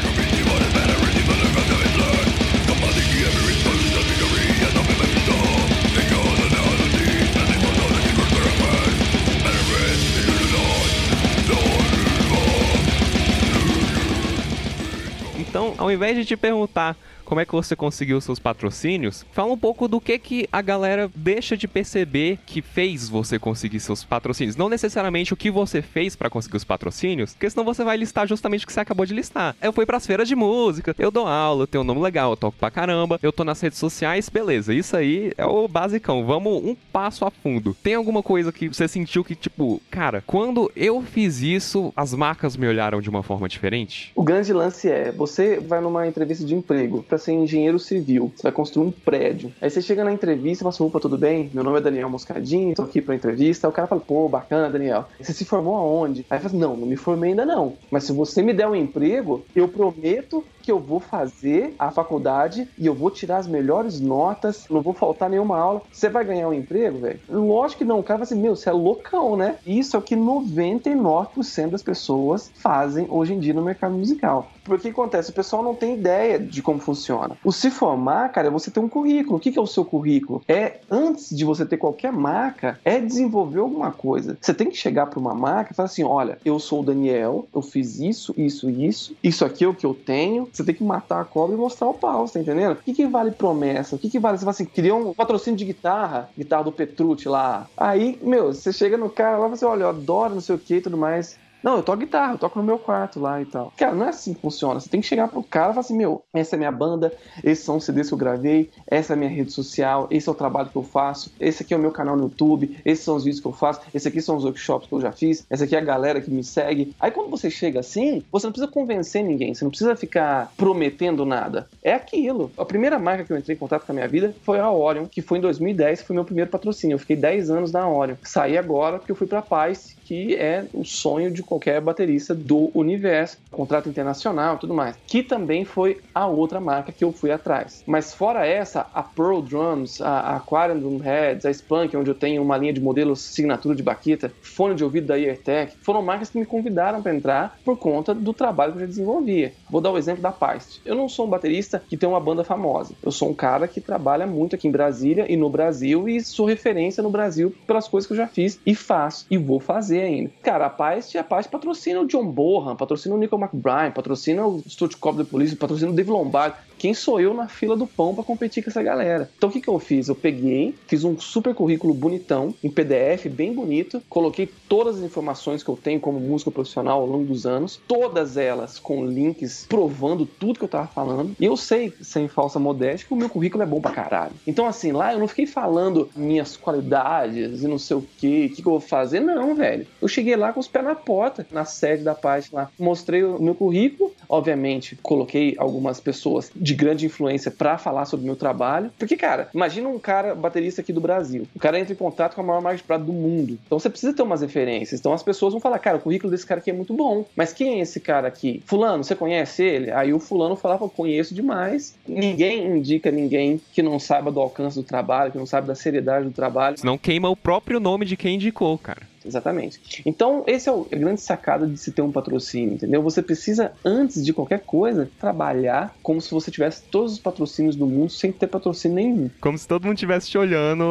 Ao 15.92 15.96
invés 15.96 16.16
de 16.16 16.26
te 16.26 16.38
perguntar 16.38 16.96
como 17.32 17.40
é 17.40 17.46
que 17.46 17.54
você 17.54 17.78
conseguiu 17.78 18.20
seus 18.20 18.40
patrocínios, 18.40 19.26
fala 19.32 19.54
um 19.54 19.58
pouco 19.58 19.88
do 19.88 20.02
que 20.02 20.20
que 20.20 20.50
a 20.52 20.62
galera 20.62 21.10
deixa 21.16 21.56
de 21.56 21.68
perceber 21.68 22.40
que 22.46 22.62
fez 22.62 23.08
você 23.08 23.40
conseguir 23.40 23.80
seus 23.80 24.04
patrocínios. 24.04 24.58
Não 24.58 24.68
necessariamente 24.68 25.34
o 25.34 25.38
que 25.38 25.50
você 25.50 25.82
fez 25.82 26.14
para 26.14 26.30
conseguir 26.30 26.58
os 26.58 26.64
patrocínios, 26.64 27.34
porque 27.34 27.50
senão 27.50 27.64
você 27.64 27.84
vai 27.84 27.96
listar 27.96 28.28
justamente 28.28 28.66
o 28.66 28.68
que 28.68 28.74
você 28.74 28.82
acabou 28.82 29.06
de 29.06 29.14
listar. 29.14 29.56
Eu 29.62 29.72
fui 29.72 29.86
pras 29.86 30.06
feiras 30.06 30.28
de 30.28 30.36
música, 30.36 30.94
eu 31.00 31.10
dou 31.10 31.26
aula, 31.28 31.64
eu 31.64 31.68
tenho 31.68 31.84
um 31.84 31.88
nome 31.88 32.02
legal, 32.02 32.32
eu 32.32 32.38
toco 32.38 32.58
pra 32.58 32.70
caramba, 32.70 33.18
eu 33.24 33.32
tô 33.32 33.44
nas 33.44 33.62
redes 33.62 33.80
sociais, 33.80 34.28
beleza. 34.28 34.74
Isso 34.74 34.98
aí 34.98 35.32
é 35.38 35.46
o 35.46 35.68
basicão. 35.68 36.26
Vamos 36.26 36.64
um 36.64 36.76
passo 36.92 37.26
a 37.26 37.32
fundo. 37.32 37.76
Tem 37.82 37.96
alguma 37.96 38.22
coisa 38.22 38.52
que 38.52 38.68
você 38.68 38.88
sentiu 38.88 39.24
que, 39.24 39.36
tipo, 39.36 39.82
cara, 39.90 40.24
quando 40.26 40.72
eu 40.76 41.02
fiz 41.02 41.42
isso, 41.42 41.94
as 41.96 42.14
marcas 42.14 42.58
me 42.58 42.68
olharam 42.68 43.00
de 43.00 43.10
uma 43.10 43.24
forma 43.24 43.48
diferente? 43.48 44.12
O 44.16 44.24
grande 44.24 44.52
lance 44.52 44.90
é, 44.90 45.12
você 45.12 45.60
vai 45.60 45.80
numa 45.82 46.08
entrevista 46.08 46.46
de 46.46 46.56
emprego 46.56 47.04
para 47.04 47.18
ser 47.18 47.34
engenheiro 47.34 47.80
civil, 47.80 48.32
você 48.36 48.44
vai 48.44 48.52
construir 48.52 48.88
um 48.88 48.92
prédio. 48.92 49.54
Aí 49.62 49.70
você 49.70 49.82
chega 49.82 50.04
na 50.04 50.14
entrevista 50.14 50.62
e 50.62 50.64
fala 50.64 50.70
assim, 50.70 50.84
opa, 50.84 51.00
tudo 51.00 51.18
bem? 51.18 51.50
Meu 51.54 51.64
nome 51.64 51.78
é 51.78 51.82
Daniel 51.82 52.10
Moscadinho, 52.10 52.76
tô 52.76 52.84
aqui 52.84 53.02
pra 53.02 53.16
entrevista. 53.16 53.68
Aí 53.68 53.72
o 53.72 53.74
cara 53.74 53.88
fala, 53.88 54.02
pô, 54.02 54.28
bacana, 54.30 54.70
Daniel. 54.70 55.06
Você 55.20 55.34
se 55.34 55.46
formou 55.46 55.76
aonde? 55.76 56.26
Aí 56.30 56.40
fala 56.40 56.54
não, 56.54 56.76
não 56.76 56.88
me 56.88 56.96
formei 56.96 57.32
ainda 57.32 57.46
não. 57.46 57.78
Mas 57.90 58.04
se 58.04 58.14
você 58.14 58.42
me 58.42 58.54
der 58.54 58.68
um 58.68 58.76
emprego, 58.76 59.46
eu 59.56 59.68
prometo 59.68 60.46
que 60.62 60.72
eu 60.72 60.80
vou 60.80 61.00
fazer 61.00 61.74
a 61.78 61.92
faculdade 61.92 62.70
e 62.78 62.86
eu 62.86 62.94
vou 62.94 63.10
tirar 63.10 63.38
as 63.38 63.48
melhores 63.48 64.00
notas, 64.00 64.66
não 64.70 64.82
vou 64.82 64.94
faltar 64.94 65.30
nenhuma 65.30 65.58
aula. 65.58 65.82
Você 65.92 66.08
vai 66.08 66.24
ganhar 66.24 66.48
um 66.48 66.54
emprego, 66.54 67.00
velho? 67.00 67.20
Lógico 67.28 67.80
que 67.80 67.86
não. 67.86 68.00
O 68.00 68.04
cara 68.04 68.20
vai 68.20 68.24
assim, 68.24 68.40
meu, 68.40 68.56
você 68.56 68.70
é 68.70 68.74
loucão, 68.74 69.36
né? 69.36 69.58
Isso 69.66 69.96
é 69.96 70.00
o 70.00 70.02
que 70.02 70.16
99% 70.16 71.70
das 71.70 71.82
pessoas 71.82 72.52
fazem 72.62 73.08
hoje 73.10 73.34
em 73.34 73.40
dia 73.40 73.54
no 73.54 73.64
mercado 73.64 73.96
musical. 73.96 74.52
Porque 74.64 74.90
o 74.90 74.94
que 74.94 75.00
acontece? 75.02 75.32
O 75.32 75.34
pessoal 75.34 75.64
não 75.64 75.76
tem 75.76 75.96
ideia 75.96 76.40
de 76.40 76.62
como 76.62 76.80
funciona. 76.80 77.38
O 77.44 77.52
se 77.52 77.70
formar, 77.70 78.30
cara, 78.30 78.48
é 78.48 78.52
você 78.52 78.70
ter 78.70 78.80
um 78.80 78.90
currículo. 78.90 79.38
O 79.38 79.40
que 79.40 79.58
é 79.58 79.62
o 79.62 79.68
seu 79.68 79.84
currículo? 79.84 80.42
É, 80.48 80.80
antes 80.90 81.36
de 81.36 81.44
você 81.44 81.66
ter 81.66 81.78
qualquer 81.78 82.12
marca, 82.12 82.80
é 82.84 83.00
desenvolver 83.00 83.60
alguma 83.60 83.92
coisa. 83.92 84.38
Você 84.40 84.54
tem 84.54 84.70
que 84.70 84.78
chegar 84.78 85.08
para 85.08 85.20
uma 85.20 85.34
marca 85.34 85.72
e 85.72 85.76
falar 85.76 85.88
assim: 85.88 86.04
olha, 86.04 86.38
eu 86.46 86.60
sou 86.60 86.82
o 86.82 86.86
Daniel, 86.86 87.48
eu 87.54 87.62
fiz 87.62 88.00
isso, 88.00 88.34
isso, 88.38 88.70
isso, 88.70 89.16
isso 89.24 89.46
aqui 89.46 89.64
é 89.64 89.68
o 89.68 89.74
que 89.74 89.86
eu 89.86 89.94
tenho. 89.94 90.48
Você 90.52 90.64
tem 90.64 90.76
que 90.76 90.84
matar 90.84 91.22
a 91.22 91.26
cobra 91.26 91.56
e 91.56 91.60
mostrar 91.60 91.88
o 91.88 91.94
pau, 91.94 92.26
tá 92.28 92.40
entendendo? 92.40 92.74
O 92.74 92.76
que, 92.78 92.94
que 92.94 93.08
vale 93.08 93.32
promessa? 93.32 93.96
O 93.96 94.00
que, 94.00 94.10
que 94.10 94.20
vale? 94.20 94.38
Você 94.38 94.46
fala 94.46 94.52
assim: 94.52 94.66
criou 94.66 95.10
um 95.10 95.14
patrocínio 95.14 95.58
de 95.58 95.66
guitarra, 95.66 96.30
guitarra 96.38 96.64
do 96.64 96.72
Petrucci 96.72 97.28
lá. 97.28 97.68
Aí, 97.76 98.20
meu, 98.22 98.54
você 98.54 98.72
chega 98.72 98.98
no 98.98 99.10
cara 99.10 99.38
lá 99.38 99.38
e 99.38 99.42
fala 99.42 99.54
assim: 99.54 99.66
olha, 99.66 99.84
eu 99.84 99.90
adoro 99.90 100.34
não 100.36 100.42
sei 100.42 100.56
o 100.56 100.60
que 100.60 100.76
e 100.76 100.82
tudo 100.82 100.98
mais. 100.98 101.40
Não, 101.64 101.78
eu 101.78 101.84
toco 101.84 102.00
guitarra, 102.00 102.34
eu 102.34 102.38
toco 102.38 102.60
no 102.60 102.66
meu 102.66 102.80
quarto 102.80 103.20
lá 103.20 103.42
e 103.42 103.46
tal. 103.46 103.72
Cara, 103.78 103.94
não 103.94 104.06
é 104.06 104.10
assim 104.10 104.34
que 104.34 104.42
funciona. 104.42 104.80
Você 104.80 104.90
tem 104.90 105.02
que 105.02 105.08
chegar 105.08 105.28
pro 105.28 105.44
cara 105.44 105.72
e 105.72 105.74
falar 105.74 105.82
assim: 105.82 105.98
meu, 105.98 106.24
essa 106.34 106.56
é 106.56 106.58
minha 106.58 106.72
banda, 106.72 107.14
esses 107.44 107.64
são 107.64 107.78
os 107.78 107.84
CDs 107.84 108.08
que 108.08 108.14
eu 108.14 108.18
gravei, 108.18 108.70
essa 108.88 109.14
é 109.14 109.16
a 109.16 109.18
minha 109.18 109.30
rede 109.30 109.52
social, 109.52 110.08
esse 110.10 110.28
é 110.28 110.32
o 110.32 110.36
trabalho 110.36 110.70
que 110.70 110.76
eu 110.76 110.84
faço, 110.84 111.32
esse 111.40 111.64
aqui 111.64 111.74
é 111.74 111.78
o 111.78 111.80
meu 111.80 111.92
canal 111.92 112.16
no 112.16 112.24
YouTube, 112.24 112.78
esses 112.84 113.04
são 113.04 113.16
os 113.16 113.24
vídeos 113.24 113.42
que 113.42 113.48
eu 113.48 113.54
faço, 113.54 113.82
esse 113.94 114.08
aqui 114.08 114.22
são 114.22 114.36
os 114.36 114.44
workshops 114.44 114.88
que 114.88 114.94
eu 114.94 115.02
já 115.02 115.12
fiz, 115.12 115.46
essa 115.50 115.66
aqui 115.66 115.76
é 115.76 115.80
a 115.80 115.84
galera 115.84 116.22
que 116.22 116.32
me 116.32 116.44
segue. 116.44 116.96
Aí 117.00 117.12
quando 117.12 117.30
você 117.30 117.50
chega 117.50 117.80
assim, 117.80 118.24
você 118.32 118.48
não 118.48 118.52
precisa 118.52 118.72
convencer 118.72 119.24
ninguém, 119.24 119.54
você 119.54 119.64
não 119.64 119.70
precisa 119.70 119.96
ficar 119.96 120.52
prometendo 120.58 121.26
nada. 121.26 121.68
É 121.84 121.94
aquilo. 121.94 122.52
A 122.58 122.66
primeira 122.66 122.98
marca 122.98 123.24
que 123.24 123.34
eu 123.34 123.38
entrei 123.38 123.56
em 123.56 123.60
contato 123.60 123.86
com 123.86 123.92
a 123.92 123.96
minha 123.96 124.08
vida 124.08 124.36
foi 124.44 124.60
a 124.60 124.72
Orion, 124.72 125.06
que 125.06 125.22
foi 125.22 125.38
em 125.38 125.42
2010, 125.42 126.02
que 126.02 126.08
foi 126.08 126.16
meu 126.16 126.26
primeiro 126.26 126.50
patrocínio. 126.50 126.96
Eu 126.96 127.00
fiquei 127.00 127.16
10 127.16 127.50
anos 127.52 127.72
na 127.72 127.88
Orion. 127.88 128.16
Saí 128.24 128.58
agora 128.58 128.98
porque 128.98 129.12
eu 129.12 129.16
fui 129.16 129.28
pra 129.28 129.42
Paz, 129.42 129.96
que 130.12 130.36
é 130.36 130.66
o 130.74 130.84
sonho 130.84 131.32
de 131.32 131.42
qualquer 131.42 131.80
baterista 131.80 132.36
do 132.36 132.70
universo, 132.74 133.38
contrato 133.50 133.88
internacional 133.88 134.56
e 134.56 134.60
tudo 134.60 134.74
mais, 134.74 134.98
que 135.08 135.24
também 135.24 135.64
foi 135.64 136.02
a 136.14 136.28
outra 136.28 136.60
marca 136.60 136.92
que 136.92 137.02
eu 137.02 137.14
fui 137.14 137.32
atrás. 137.32 137.82
Mas 137.88 138.14
fora 138.14 138.46
essa, 138.46 138.88
a 138.94 139.02
Pearl 139.02 139.40
Drums, 139.40 140.02
a 140.02 140.36
Aquarium 140.36 140.80
Drum 140.80 140.98
Heads, 140.98 141.46
a 141.46 141.50
Spunk, 141.54 141.96
onde 141.96 142.12
eu 142.12 142.14
tenho 142.14 142.44
uma 142.44 142.58
linha 142.58 142.74
de 142.74 142.82
modelos 142.82 143.26
assinatura 143.26 143.74
de 143.74 143.82
baqueta, 143.82 144.34
fone 144.42 144.76
de 144.76 144.84
ouvido 144.84 145.08
da 145.08 145.18
Eartec, 145.18 145.78
foram 145.82 146.02
marcas 146.02 146.30
que 146.30 146.38
me 146.38 146.46
convidaram 146.46 147.02
para 147.02 147.16
entrar 147.16 147.58
por 147.64 147.78
conta 147.78 148.14
do 148.14 148.34
trabalho 148.34 148.74
que 148.74 148.80
eu 148.80 148.82
já 148.82 148.88
desenvolvia. 148.88 149.54
Vou 149.70 149.80
dar 149.80 149.92
o 149.92 149.98
exemplo 149.98 150.22
da 150.22 150.34
Paist. 150.34 150.82
Eu 150.84 150.96
não 150.96 151.08
sou 151.08 151.26
um 151.26 151.30
baterista 151.30 151.82
que 151.88 151.96
tem 151.96 152.10
uma 152.10 152.20
banda 152.20 152.44
famosa. 152.44 152.94
Eu 153.02 153.12
sou 153.12 153.30
um 153.30 153.34
cara 153.34 153.66
que 153.66 153.80
trabalha 153.80 154.28
muito 154.28 154.58
aqui 154.58 154.68
em 154.68 154.72
Brasília 154.72 155.26
e 155.32 155.38
no 155.38 155.50
Brasil 155.50 156.10
e 156.10 156.20
sou 156.20 156.46
referência 156.46 157.02
no 157.02 157.10
Brasil 157.10 157.56
pelas 157.66 157.88
coisas 157.88 158.06
que 158.06 158.12
eu 158.12 158.18
já 158.18 158.28
fiz 158.28 158.60
e 158.66 158.76
faço 158.76 159.26
e 159.32 159.38
vou 159.38 159.62
fazer 159.62 160.01
ainda. 160.04 160.32
Cara, 160.42 160.66
a 160.66 160.70
Paz, 160.70 161.16
a 161.16 161.24
Paz 161.24 161.48
patrocina 161.48 162.02
o 162.02 162.08
John 162.08 162.26
Bohan, 162.26 162.76
patrocina 162.76 163.16
o 163.16 163.18
Nico 163.18 163.38
McBride, 163.38 163.94
patrocina 163.94 164.46
o 164.46 164.62
Stuart 164.68 164.96
Cobb 164.98 165.20
da 165.20 165.26
Polícia, 165.26 165.58
patrocina 165.58 165.92
o 165.92 165.94
Dave 165.94 166.10
Lombardi. 166.10 166.56
Quem 166.82 166.96
sou 166.96 167.22
eu 167.22 167.32
na 167.32 167.48
fila 167.48 167.78
do 167.78 167.86
pão 167.86 168.16
para 168.16 168.24
competir 168.24 168.64
com 168.64 168.72
essa 168.72 168.82
galera? 168.82 169.30
Então 169.38 169.50
o 169.50 169.52
que, 169.52 169.62
que 169.62 169.68
eu 169.68 169.78
fiz? 169.78 170.08
Eu 170.08 170.16
peguei, 170.16 170.74
fiz 170.88 171.04
um 171.04 171.16
super 171.20 171.54
currículo 171.54 171.94
bonitão, 171.94 172.56
em 172.64 172.72
PDF, 172.72 173.28
bem 173.28 173.54
bonito, 173.54 174.02
coloquei 174.10 174.50
todas 174.68 174.98
as 174.98 175.04
informações 175.04 175.62
que 175.62 175.70
eu 175.70 175.78
tenho 175.78 176.00
como 176.00 176.20
músico 176.20 176.50
profissional 176.50 177.02
ao 177.02 177.06
longo 177.06 177.26
dos 177.26 177.46
anos, 177.46 177.80
todas 177.88 178.36
elas 178.36 178.80
com 178.80 179.06
links 179.06 179.68
provando 179.70 180.26
tudo 180.26 180.58
que 180.58 180.66
eu 180.66 180.70
tava 180.70 180.88
falando. 180.88 181.36
E 181.40 181.46
eu 181.46 181.56
sei, 181.56 181.94
sem 182.02 182.28
falsa 182.28 182.58
modéstia, 182.58 183.08
que 183.08 183.14
o 183.14 183.18
meu 183.18 183.30
currículo 183.30 183.62
é 183.62 183.68
bom 183.68 183.80
pra 183.80 183.92
caralho. 183.92 184.34
Então, 184.48 184.66
assim, 184.66 184.92
lá 184.92 185.14
eu 185.14 185.20
não 185.20 185.28
fiquei 185.28 185.46
falando 185.46 186.10
minhas 186.16 186.58
qualidades 186.58 187.62
e 187.62 187.68
não 187.68 187.78
sei 187.78 187.98
o 187.98 188.02
que, 188.18 188.48
o 188.48 188.56
que, 188.56 188.62
eu 188.62 188.72
vou 188.72 188.80
fazer, 188.80 189.20
não, 189.20 189.54
velho. 189.54 189.86
Eu 190.02 190.08
cheguei 190.08 190.36
lá 190.36 190.52
com 190.52 190.60
os 190.60 190.68
pés 190.68 190.84
na 190.84 190.96
porta, 190.96 191.46
na 191.52 191.64
sede 191.64 192.02
da 192.02 192.16
parte 192.16 192.50
lá, 192.52 192.72
mostrei 192.80 193.24
o 193.24 193.40
meu 193.40 193.54
currículo, 193.54 194.12
obviamente, 194.32 194.98
coloquei 195.04 195.56
algumas 195.58 196.00
pessoas 196.00 196.50
de 196.56 196.74
grande 196.74 197.06
influência 197.06 197.52
para 197.52 197.78
falar 197.78 198.06
sobre 198.06 198.24
o 198.24 198.28
meu 198.28 198.38
trabalho. 198.38 198.90
Porque, 198.98 199.18
cara, 199.18 199.50
imagina 199.54 199.90
um 199.90 200.00
cara 200.00 200.34
baterista 200.34 200.80
aqui 200.80 200.94
do 200.94 201.02
Brasil. 201.02 201.46
O 201.54 201.60
cara 201.60 201.78
entra 201.78 201.92
em 201.92 201.98
contato 201.98 202.36
com 202.36 202.42
a 202.42 202.44
maior 202.44 202.62
marca 202.62 202.78
de 202.78 202.84
prato 202.84 203.04
do 203.04 203.12
mundo. 203.12 203.60
Então 203.66 203.78
você 203.78 203.90
precisa 203.90 204.14
ter 204.14 204.24
umas 204.24 204.42
referências. 204.42 205.00
Então 205.00 205.12
as 205.12 205.22
pessoas 205.22 205.52
vão 205.52 205.60
falar, 205.60 205.78
cara, 205.80 205.98
o 205.98 206.02
currículo 206.02 206.32
desse 206.32 206.46
cara 206.46 206.62
aqui 206.62 206.70
é 206.70 206.74
muito 206.74 206.94
bom. 206.94 207.26
Mas 207.36 207.52
quem 207.52 207.80
é 207.80 207.82
esse 207.82 208.00
cara 208.00 208.28
aqui? 208.28 208.64
Fulano, 208.66 209.04
você 209.04 209.16
conhece 209.16 209.64
ele? 209.64 209.92
Aí 209.92 210.14
o 210.14 210.20
fulano 210.20 210.56
falava, 210.56 210.88
conheço 210.88 211.36
demais. 211.36 211.96
Ninguém 212.08 212.66
indica 212.78 213.12
ninguém 213.12 213.60
que 213.74 213.84
não 213.84 214.00
saiba 214.00 214.32
do 214.32 214.40
alcance 214.40 214.78
do 214.78 214.84
trabalho, 214.84 215.32
que 215.32 215.38
não 215.38 215.46
sabe 215.46 215.68
da 215.68 215.76
seriedade 215.76 216.26
do 216.26 216.32
trabalho. 216.32 216.78
Não 216.84 216.98
queima 216.98 217.30
o 217.30 217.36
próprio 217.36 217.80
nome 217.80 218.06
de 218.06 218.16
quem 218.16 218.36
indicou, 218.36 218.78
cara. 218.78 219.11
Exatamente. 219.26 220.02
Então, 220.06 220.44
esse 220.48 220.70
é 220.70 220.72
o 220.72 220.82
a 220.92 220.96
grande 220.96 221.22
sacada 221.22 221.68
de 221.68 221.78
se 221.78 221.92
ter 221.92 222.02
um 222.02 222.12
patrocínio, 222.12 222.76
entendeu? 222.76 223.02
Você 223.02 223.22
precisa, 223.22 223.72
antes 223.84 224.24
de 224.24 224.34
qualquer 224.34 224.62
coisa, 224.62 225.10
trabalhar 225.20 225.96
como 226.02 226.22
se 226.22 226.32
você 226.32 226.52
tivesse 226.52 226.84
todos 226.84 227.14
os 227.14 227.20
patrocínios 227.20 227.76
do 227.76 227.86
mundo 227.86 228.10
sem 228.10 228.32
ter 228.32 228.48
patrocínio 228.48 228.96
nenhum. 228.96 229.30
Como 229.40 229.58
se 229.58 229.68
todo 229.68 229.86
mundo 229.86 229.96
estivesse 229.96 230.30
te 230.30 230.38
olhando, 230.38 230.84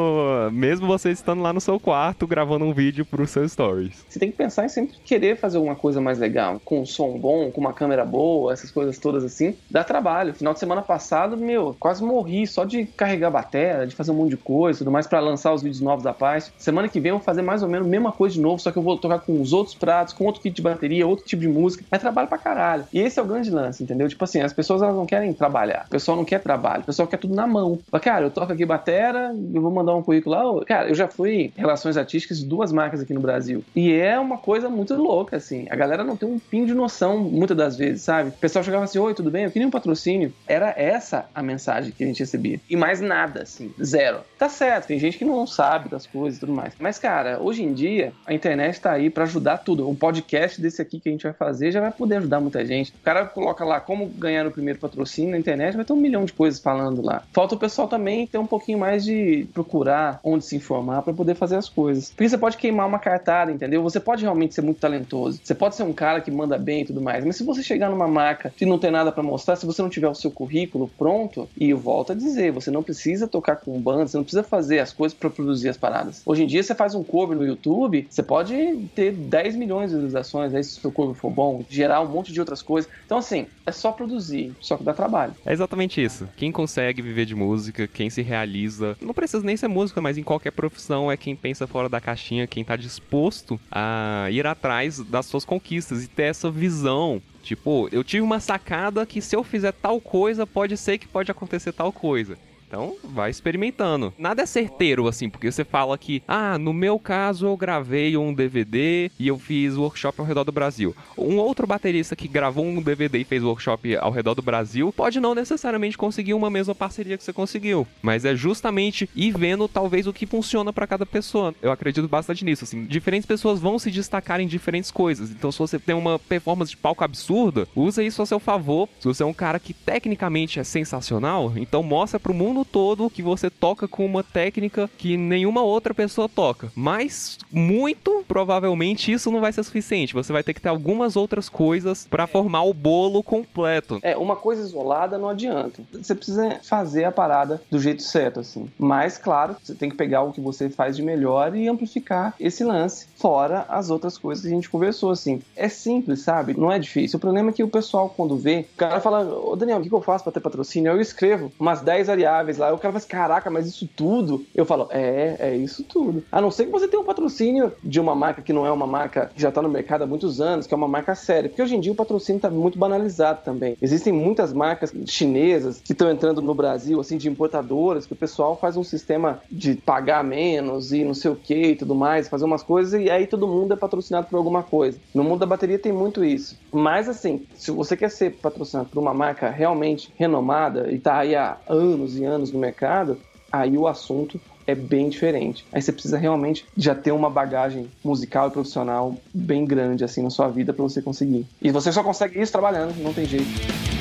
mesmo 0.52 0.86
você 0.86 1.10
estando 1.10 1.42
lá 1.42 1.52
no 1.52 1.60
seu 1.60 1.78
quarto 1.78 2.26
gravando 2.26 2.64
um 2.64 2.72
vídeo 2.72 3.04
para 3.04 3.22
os 3.22 3.30
seus 3.30 3.52
stories. 3.52 4.04
Você 4.08 4.18
tem 4.18 4.30
que 4.30 4.36
pensar 4.36 4.64
em 4.64 4.68
sempre 4.68 4.96
querer 5.04 5.36
fazer 5.36 5.56
alguma 5.56 5.76
coisa 5.76 6.00
mais 6.00 6.18
legal, 6.18 6.60
com 6.64 6.80
um 6.80 6.86
som 6.86 7.18
bom, 7.18 7.50
com 7.50 7.60
uma 7.60 7.72
câmera 7.72 8.04
boa, 8.04 8.52
essas 8.52 8.70
coisas 8.70 8.98
todas 8.98 9.24
assim. 9.24 9.54
Dá 9.70 9.84
trabalho. 9.84 10.34
Final 10.34 10.54
de 10.54 10.60
semana 10.60 10.82
passado, 10.82 11.36
meu, 11.36 11.76
quase 11.78 12.02
morri 12.02 12.46
só 12.46 12.64
de 12.64 12.84
carregar 12.84 13.30
bateria, 13.30 13.86
de 13.86 13.94
fazer 13.94 14.10
um 14.10 14.14
monte 14.14 14.30
de 14.30 14.36
coisa, 14.36 14.78
tudo 14.78 14.90
mais 14.90 15.06
para 15.06 15.20
lançar 15.20 15.52
os 15.52 15.62
vídeos 15.62 15.80
novos 15.80 16.04
da 16.04 16.12
paz. 16.12 16.52
Semana 16.58 16.88
que 16.88 17.00
vem 17.00 17.10
eu 17.10 17.16
vou 17.16 17.24
fazer 17.24 17.42
mais 17.42 17.62
ou 17.62 17.68
menos 17.68 17.86
a 17.86 17.90
mesma 17.90 18.12
coisa 18.20 18.34
de 18.34 18.40
novo, 18.42 18.60
só 18.60 18.70
que 18.70 18.76
eu 18.76 18.82
vou 18.82 18.98
tocar 18.98 19.20
com 19.20 19.40
os 19.40 19.54
outros 19.54 19.74
pratos, 19.74 20.12
com 20.12 20.26
outro 20.26 20.42
tipo 20.42 20.54
de 20.54 20.60
bateria, 20.60 21.06
outro 21.06 21.24
tipo 21.24 21.40
de 21.40 21.48
música. 21.48 21.82
É 21.90 21.96
trabalho 21.96 22.28
pra 22.28 22.36
caralho. 22.36 22.84
E 22.92 23.00
esse 23.00 23.18
é 23.18 23.22
o 23.22 23.24
grande 23.24 23.50
lance, 23.50 23.82
entendeu? 23.82 24.06
Tipo 24.10 24.22
assim, 24.24 24.42
as 24.42 24.52
pessoas 24.52 24.82
elas 24.82 24.94
não 24.94 25.06
querem 25.06 25.32
trabalhar. 25.32 25.84
O 25.86 25.90
pessoal 25.90 26.18
não 26.18 26.24
quer 26.26 26.38
trabalho. 26.38 26.82
O 26.82 26.84
pessoal 26.84 27.08
quer 27.08 27.16
tudo 27.16 27.34
na 27.34 27.46
mão. 27.46 27.78
Mas, 27.90 28.02
cara, 28.02 28.26
eu 28.26 28.30
toco 28.30 28.52
aqui 28.52 28.66
batera, 28.66 29.34
eu 29.54 29.62
vou 29.62 29.70
mandar 29.70 29.96
um 29.96 30.02
currículo 30.02 30.36
lá. 30.36 30.64
Cara, 30.66 30.90
eu 30.90 30.94
já 30.94 31.08
fui 31.08 31.50
relações 31.56 31.96
artísticas 31.96 32.40
de 32.40 32.44
duas 32.44 32.70
marcas 32.70 33.00
aqui 33.00 33.14
no 33.14 33.20
Brasil. 33.20 33.64
E 33.74 33.90
é 33.90 34.18
uma 34.18 34.36
coisa 34.36 34.68
muito 34.68 34.94
louca, 34.96 35.38
assim. 35.38 35.66
A 35.70 35.76
galera 35.76 36.04
não 36.04 36.14
tem 36.14 36.28
um 36.28 36.38
pingo 36.38 36.66
de 36.66 36.74
noção 36.74 37.16
muitas 37.16 37.56
das 37.56 37.74
vezes, 37.74 38.02
sabe? 38.02 38.28
O 38.28 38.32
pessoal 38.32 38.62
chegava 38.62 38.84
assim, 38.84 38.98
oi, 38.98 39.14
tudo 39.14 39.30
bem? 39.30 39.44
Eu 39.44 39.50
queria 39.50 39.66
um 39.66 39.70
patrocínio. 39.70 40.30
Era 40.46 40.74
essa 40.76 41.24
a 41.34 41.42
mensagem 41.42 41.90
que 41.90 42.04
a 42.04 42.06
gente 42.06 42.20
recebia. 42.20 42.60
E 42.68 42.76
mais 42.76 43.00
nada, 43.00 43.44
assim. 43.44 43.72
Zero. 43.82 44.18
Tá 44.38 44.50
certo, 44.50 44.88
tem 44.88 44.98
gente 44.98 45.16
que 45.16 45.24
não 45.24 45.46
sabe 45.46 45.88
das 45.88 46.06
coisas 46.06 46.36
e 46.36 46.40
tudo 46.40 46.52
mais. 46.52 46.74
Mas, 46.78 46.98
cara, 46.98 47.40
hoje 47.40 47.62
em 47.62 47.72
dia, 47.72 48.09
a 48.26 48.34
internet 48.34 48.80
tá 48.80 48.92
aí 48.92 49.10
para 49.10 49.24
ajudar 49.24 49.58
tudo. 49.58 49.88
Um 49.88 49.94
podcast 49.94 50.60
desse 50.60 50.80
aqui 50.80 51.00
que 51.00 51.08
a 51.08 51.12
gente 51.12 51.22
vai 51.22 51.32
fazer 51.32 51.72
já 51.72 51.80
vai 51.80 51.92
poder 51.92 52.16
ajudar 52.16 52.40
muita 52.40 52.64
gente. 52.64 52.92
O 52.92 53.04
cara 53.04 53.24
coloca 53.26 53.64
lá 53.64 53.80
como 53.80 54.06
ganhar 54.06 54.46
o 54.46 54.50
primeiro 54.50 54.78
patrocínio 54.78 55.30
na 55.32 55.38
internet, 55.38 55.76
vai 55.76 55.84
ter 55.84 55.92
um 55.92 55.96
milhão 55.96 56.24
de 56.24 56.32
coisas 56.32 56.60
falando 56.60 57.02
lá. 57.02 57.22
Falta 57.32 57.54
o 57.54 57.58
pessoal 57.58 57.88
também 57.88 58.26
ter 58.26 58.38
um 58.38 58.46
pouquinho 58.46 58.78
mais 58.78 59.04
de 59.04 59.46
procurar 59.52 60.20
onde 60.24 60.44
se 60.44 60.56
informar 60.56 61.02
para 61.02 61.12
poder 61.12 61.34
fazer 61.34 61.56
as 61.56 61.68
coisas. 61.68 62.10
Porque 62.10 62.28
você 62.28 62.38
pode 62.38 62.56
queimar 62.56 62.86
uma 62.86 62.98
cartada, 62.98 63.52
entendeu? 63.52 63.82
Você 63.82 64.00
pode 64.00 64.22
realmente 64.22 64.54
ser 64.54 64.62
muito 64.62 64.78
talentoso. 64.78 65.40
Você 65.42 65.54
pode 65.54 65.74
ser 65.74 65.82
um 65.82 65.92
cara 65.92 66.20
que 66.20 66.30
manda 66.30 66.58
bem 66.58 66.82
e 66.82 66.84
tudo 66.84 67.00
mais. 67.00 67.24
Mas 67.24 67.36
se 67.36 67.44
você 67.44 67.62
chegar 67.62 67.90
numa 67.90 68.08
marca 68.08 68.52
que 68.56 68.66
não 68.66 68.78
tem 68.78 68.90
nada 68.90 69.12
para 69.12 69.22
mostrar, 69.22 69.56
se 69.56 69.66
você 69.66 69.82
não 69.82 69.88
tiver 69.88 70.08
o 70.08 70.14
seu 70.14 70.30
currículo 70.30 70.90
pronto, 70.98 71.48
e 71.56 71.70
eu 71.70 71.78
volto 71.78 72.12
a 72.12 72.14
dizer, 72.14 72.52
você 72.52 72.70
não 72.70 72.82
precisa 72.82 73.26
tocar 73.26 73.56
com 73.56 73.80
bandas, 73.80 74.10
você 74.10 74.16
não 74.16 74.24
precisa 74.24 74.42
fazer 74.42 74.78
as 74.78 74.92
coisas 74.92 75.16
para 75.16 75.30
produzir 75.30 75.68
as 75.68 75.76
paradas. 75.76 76.22
Hoje 76.24 76.44
em 76.44 76.46
dia 76.46 76.62
você 76.62 76.74
faz 76.74 76.94
um 76.94 77.02
cover 77.02 77.36
no 77.36 77.44
YouTube, 77.44 77.99
você 78.08 78.22
pode 78.22 78.54
ter 78.94 79.12
10 79.12 79.56
milhões 79.56 79.90
de 79.90 79.96
visualizações, 79.96 80.54
aí 80.54 80.62
se 80.62 80.78
o 80.78 80.80
seu 80.80 80.92
cover 80.92 81.14
for 81.14 81.30
bom, 81.30 81.64
gerar 81.68 82.00
um 82.00 82.08
monte 82.08 82.32
de 82.32 82.40
outras 82.40 82.62
coisas. 82.62 82.90
Então 83.04 83.18
assim, 83.18 83.46
é 83.66 83.72
só 83.72 83.92
produzir, 83.92 84.54
só 84.60 84.76
que 84.76 84.84
dá 84.84 84.92
trabalho. 84.92 85.34
É 85.44 85.52
exatamente 85.52 86.02
isso. 86.02 86.28
Quem 86.36 86.52
consegue 86.52 87.02
viver 87.02 87.24
de 87.24 87.34
música, 87.34 87.86
quem 87.86 88.10
se 88.10 88.22
realiza, 88.22 88.96
não 89.00 89.14
precisa 89.14 89.44
nem 89.44 89.56
ser 89.56 89.68
música, 89.68 90.00
mas 90.00 90.18
em 90.18 90.22
qualquer 90.22 90.52
profissão 90.52 91.10
é 91.10 91.16
quem 91.16 91.36
pensa 91.36 91.66
fora 91.66 91.88
da 91.88 92.00
caixinha, 92.00 92.46
quem 92.46 92.64
tá 92.64 92.76
disposto 92.76 93.60
a 93.70 94.28
ir 94.30 94.46
atrás 94.46 95.00
das 95.00 95.26
suas 95.26 95.44
conquistas 95.44 96.04
e 96.04 96.08
ter 96.08 96.24
essa 96.24 96.50
visão 96.50 97.20
Tipo, 97.42 97.88
eu 97.90 98.04
tive 98.04 98.22
uma 98.22 98.38
sacada 98.38 99.06
que 99.06 99.20
se 99.20 99.34
eu 99.34 99.42
fizer 99.42 99.72
tal 99.72 100.00
coisa, 100.00 100.46
pode 100.46 100.76
ser 100.76 100.98
que 100.98 101.08
pode 101.08 101.30
acontecer 101.30 101.72
tal 101.72 101.92
coisa. 101.92 102.36
Então, 102.70 102.94
vai 103.02 103.30
experimentando. 103.30 104.14
Nada 104.16 104.42
é 104.42 104.46
certeiro, 104.46 105.08
assim, 105.08 105.28
porque 105.28 105.50
você 105.50 105.64
fala 105.64 105.98
que, 105.98 106.22
ah, 106.28 106.56
no 106.56 106.72
meu 106.72 107.00
caso 107.00 107.46
eu 107.46 107.56
gravei 107.56 108.16
um 108.16 108.32
DVD 108.32 109.10
e 109.18 109.26
eu 109.26 109.40
fiz 109.40 109.76
workshop 109.76 110.20
ao 110.20 110.24
redor 110.26 110.44
do 110.44 110.52
Brasil. 110.52 110.94
Um 111.18 111.38
outro 111.38 111.66
baterista 111.66 112.14
que 112.14 112.28
gravou 112.28 112.64
um 112.64 112.80
DVD 112.80 113.18
e 113.18 113.24
fez 113.24 113.42
workshop 113.42 113.96
ao 113.96 114.12
redor 114.12 114.36
do 114.36 114.42
Brasil 114.42 114.92
pode 114.96 115.18
não 115.18 115.34
necessariamente 115.34 115.98
conseguir 115.98 116.32
uma 116.32 116.48
mesma 116.48 116.72
parceria 116.72 117.18
que 117.18 117.24
você 117.24 117.32
conseguiu, 117.32 117.88
mas 118.00 118.24
é 118.24 118.36
justamente 118.36 119.10
ir 119.16 119.36
vendo 119.36 119.66
talvez 119.66 120.06
o 120.06 120.12
que 120.12 120.24
funciona 120.24 120.72
para 120.72 120.86
cada 120.86 121.04
pessoa. 121.04 121.52
Eu 121.60 121.72
acredito 121.72 122.06
bastante 122.06 122.44
nisso, 122.44 122.62
assim. 122.62 122.84
Diferentes 122.84 123.26
pessoas 123.26 123.58
vão 123.58 123.80
se 123.80 123.90
destacar 123.90 124.40
em 124.40 124.46
diferentes 124.46 124.92
coisas. 124.92 125.32
Então, 125.32 125.50
se 125.50 125.58
você 125.58 125.76
tem 125.76 125.96
uma 125.96 126.20
performance 126.20 126.70
de 126.70 126.76
palco 126.76 127.02
absurda, 127.02 127.66
usa 127.74 128.00
isso 128.00 128.22
a 128.22 128.26
seu 128.26 128.38
favor. 128.38 128.88
Se 129.00 129.08
você 129.08 129.24
é 129.24 129.26
um 129.26 129.34
cara 129.34 129.58
que 129.58 129.74
tecnicamente 129.74 130.60
é 130.60 130.62
sensacional, 130.62 131.52
então 131.56 131.82
mostra 131.82 132.20
pro 132.20 132.32
mundo 132.32 132.59
ano 132.60 132.64
todo 132.64 133.10
que 133.10 133.22
você 133.22 133.48
toca 133.48 133.88
com 133.88 134.04
uma 134.04 134.22
técnica 134.22 134.88
que 134.98 135.16
nenhuma 135.16 135.62
outra 135.62 135.94
pessoa 135.94 136.28
toca. 136.28 136.70
Mas 136.74 137.38
muito 137.50 138.24
provavelmente 138.28 139.12
isso 139.12 139.30
não 139.30 139.40
vai 139.40 139.52
ser 139.52 139.62
suficiente. 139.62 140.14
Você 140.14 140.32
vai 140.32 140.42
ter 140.42 140.54
que 140.54 140.60
ter 140.60 140.68
algumas 140.68 141.16
outras 141.16 141.48
coisas 141.48 142.06
para 142.08 142.26
formar 142.26 142.62
o 142.62 142.74
bolo 142.74 143.22
completo. 143.22 143.98
É, 144.02 144.16
uma 144.16 144.36
coisa 144.36 144.62
isolada 144.62 145.18
não 145.18 145.28
adianta. 145.28 145.82
Você 145.92 146.14
precisa 146.14 146.60
fazer 146.62 147.04
a 147.04 147.12
parada 147.12 147.60
do 147.70 147.80
jeito 147.80 148.02
certo, 148.02 148.40
assim. 148.40 148.68
Mas, 148.78 149.16
claro, 149.16 149.56
você 149.62 149.74
tem 149.74 149.90
que 149.90 149.96
pegar 149.96 150.22
o 150.22 150.32
que 150.32 150.40
você 150.40 150.68
faz 150.68 150.96
de 150.96 151.02
melhor 151.02 151.56
e 151.56 151.68
amplificar 151.68 152.34
esse 152.38 152.62
lance, 152.62 153.06
fora 153.16 153.64
as 153.68 153.90
outras 153.90 154.18
coisas 154.18 154.42
que 154.42 154.50
a 154.50 154.54
gente 154.54 154.70
conversou, 154.70 155.10
assim. 155.10 155.40
É 155.56 155.68
simples, 155.68 156.20
sabe? 156.20 156.58
Não 156.58 156.70
é 156.70 156.78
difícil. 156.78 157.16
O 157.16 157.20
problema 157.20 157.50
é 157.50 157.52
que 157.52 157.62
o 157.62 157.68
pessoal, 157.68 158.12
quando 158.14 158.36
vê, 158.36 158.66
o 158.74 158.76
cara 158.76 159.00
fala: 159.00 159.22
Ô 159.22 159.56
Daniel, 159.56 159.78
o 159.78 159.82
que 159.82 159.92
eu 159.92 160.02
faço 160.02 160.24
para 160.24 160.32
ter 160.32 160.40
patrocínio? 160.40 160.92
Eu 160.92 161.00
escrevo 161.00 161.52
umas 161.58 161.80
10 161.80 162.08
variáveis 162.08 162.49
lá. 162.58 162.72
O 162.72 162.78
cara 162.78 162.92
fala 162.92 162.98
assim, 162.98 163.08
caraca, 163.08 163.50
mas 163.50 163.66
isso 163.66 163.88
tudo? 163.96 164.44
Eu 164.54 164.64
falo, 164.64 164.88
é, 164.90 165.36
é 165.38 165.56
isso 165.56 165.84
tudo. 165.84 166.24
A 166.30 166.40
não 166.40 166.50
ser 166.50 166.66
que 166.66 166.70
você 166.70 166.88
tenha 166.88 167.02
um 167.02 167.06
patrocínio 167.06 167.72
de 167.82 168.00
uma 168.00 168.14
marca 168.14 168.42
que 168.42 168.52
não 168.52 168.66
é 168.66 168.72
uma 168.72 168.86
marca 168.86 169.30
que 169.34 169.40
já 169.40 169.50
tá 169.50 169.62
no 169.62 169.68
mercado 169.68 170.02
há 170.02 170.06
muitos 170.06 170.40
anos, 170.40 170.66
que 170.66 170.74
é 170.74 170.76
uma 170.76 170.88
marca 170.88 171.14
séria. 171.14 171.48
Porque 171.48 171.62
hoje 171.62 171.76
em 171.76 171.80
dia 171.80 171.92
o 171.92 171.96
patrocínio 171.96 172.40
tá 172.40 172.50
muito 172.50 172.78
banalizado 172.78 173.40
também. 173.44 173.76
Existem 173.80 174.12
muitas 174.12 174.52
marcas 174.52 174.92
chinesas 175.06 175.80
que 175.80 175.92
estão 175.92 176.10
entrando 176.10 176.40
no 176.42 176.54
Brasil, 176.54 177.00
assim, 177.00 177.16
de 177.16 177.28
importadoras, 177.28 178.06
que 178.06 178.12
o 178.12 178.16
pessoal 178.16 178.56
faz 178.56 178.76
um 178.76 178.84
sistema 178.84 179.40
de 179.50 179.74
pagar 179.74 180.24
menos 180.24 180.92
e 180.92 181.04
não 181.04 181.14
sei 181.14 181.30
o 181.30 181.36
que 181.36 181.70
e 181.70 181.76
tudo 181.76 181.94
mais, 181.94 182.28
fazer 182.28 182.44
umas 182.44 182.62
coisas 182.62 183.00
e 183.00 183.10
aí 183.10 183.26
todo 183.26 183.48
mundo 183.48 183.74
é 183.74 183.76
patrocinado 183.76 184.26
por 184.26 184.36
alguma 184.36 184.62
coisa. 184.62 184.98
No 185.14 185.24
mundo 185.24 185.40
da 185.40 185.46
bateria 185.46 185.78
tem 185.78 185.92
muito 185.92 186.24
isso. 186.24 186.58
Mas 186.72 187.08
assim, 187.08 187.44
se 187.54 187.70
você 187.70 187.96
quer 187.96 188.10
ser 188.10 188.32
patrocinado 188.36 188.88
por 188.88 189.00
uma 189.00 189.12
marca 189.12 189.50
realmente 189.50 190.12
renomada 190.16 190.90
e 190.90 190.98
tá 190.98 191.18
aí 191.18 191.34
há 191.34 191.58
anos 191.68 192.18
e 192.18 192.24
anos 192.24 192.39
anos 192.40 192.52
no 192.52 192.58
mercado, 192.58 193.18
aí 193.52 193.76
o 193.76 193.86
assunto 193.86 194.40
é 194.66 194.74
bem 194.74 195.08
diferente. 195.08 195.64
Aí 195.72 195.82
você 195.82 195.92
precisa 195.92 196.18
realmente 196.18 196.64
já 196.76 196.94
ter 196.94 197.12
uma 197.12 197.28
bagagem 197.28 197.90
musical 198.02 198.48
e 198.48 198.50
profissional 198.50 199.14
bem 199.32 199.64
grande 199.64 200.04
assim 200.04 200.22
na 200.22 200.30
sua 200.30 200.48
vida 200.48 200.72
para 200.72 200.82
você 200.82 201.02
conseguir. 201.02 201.46
E 201.60 201.70
você 201.70 201.92
só 201.92 202.02
consegue 202.02 202.40
isso 202.40 202.52
trabalhando, 202.52 202.94
não 203.02 203.12
tem 203.12 203.24
jeito. 203.24 203.99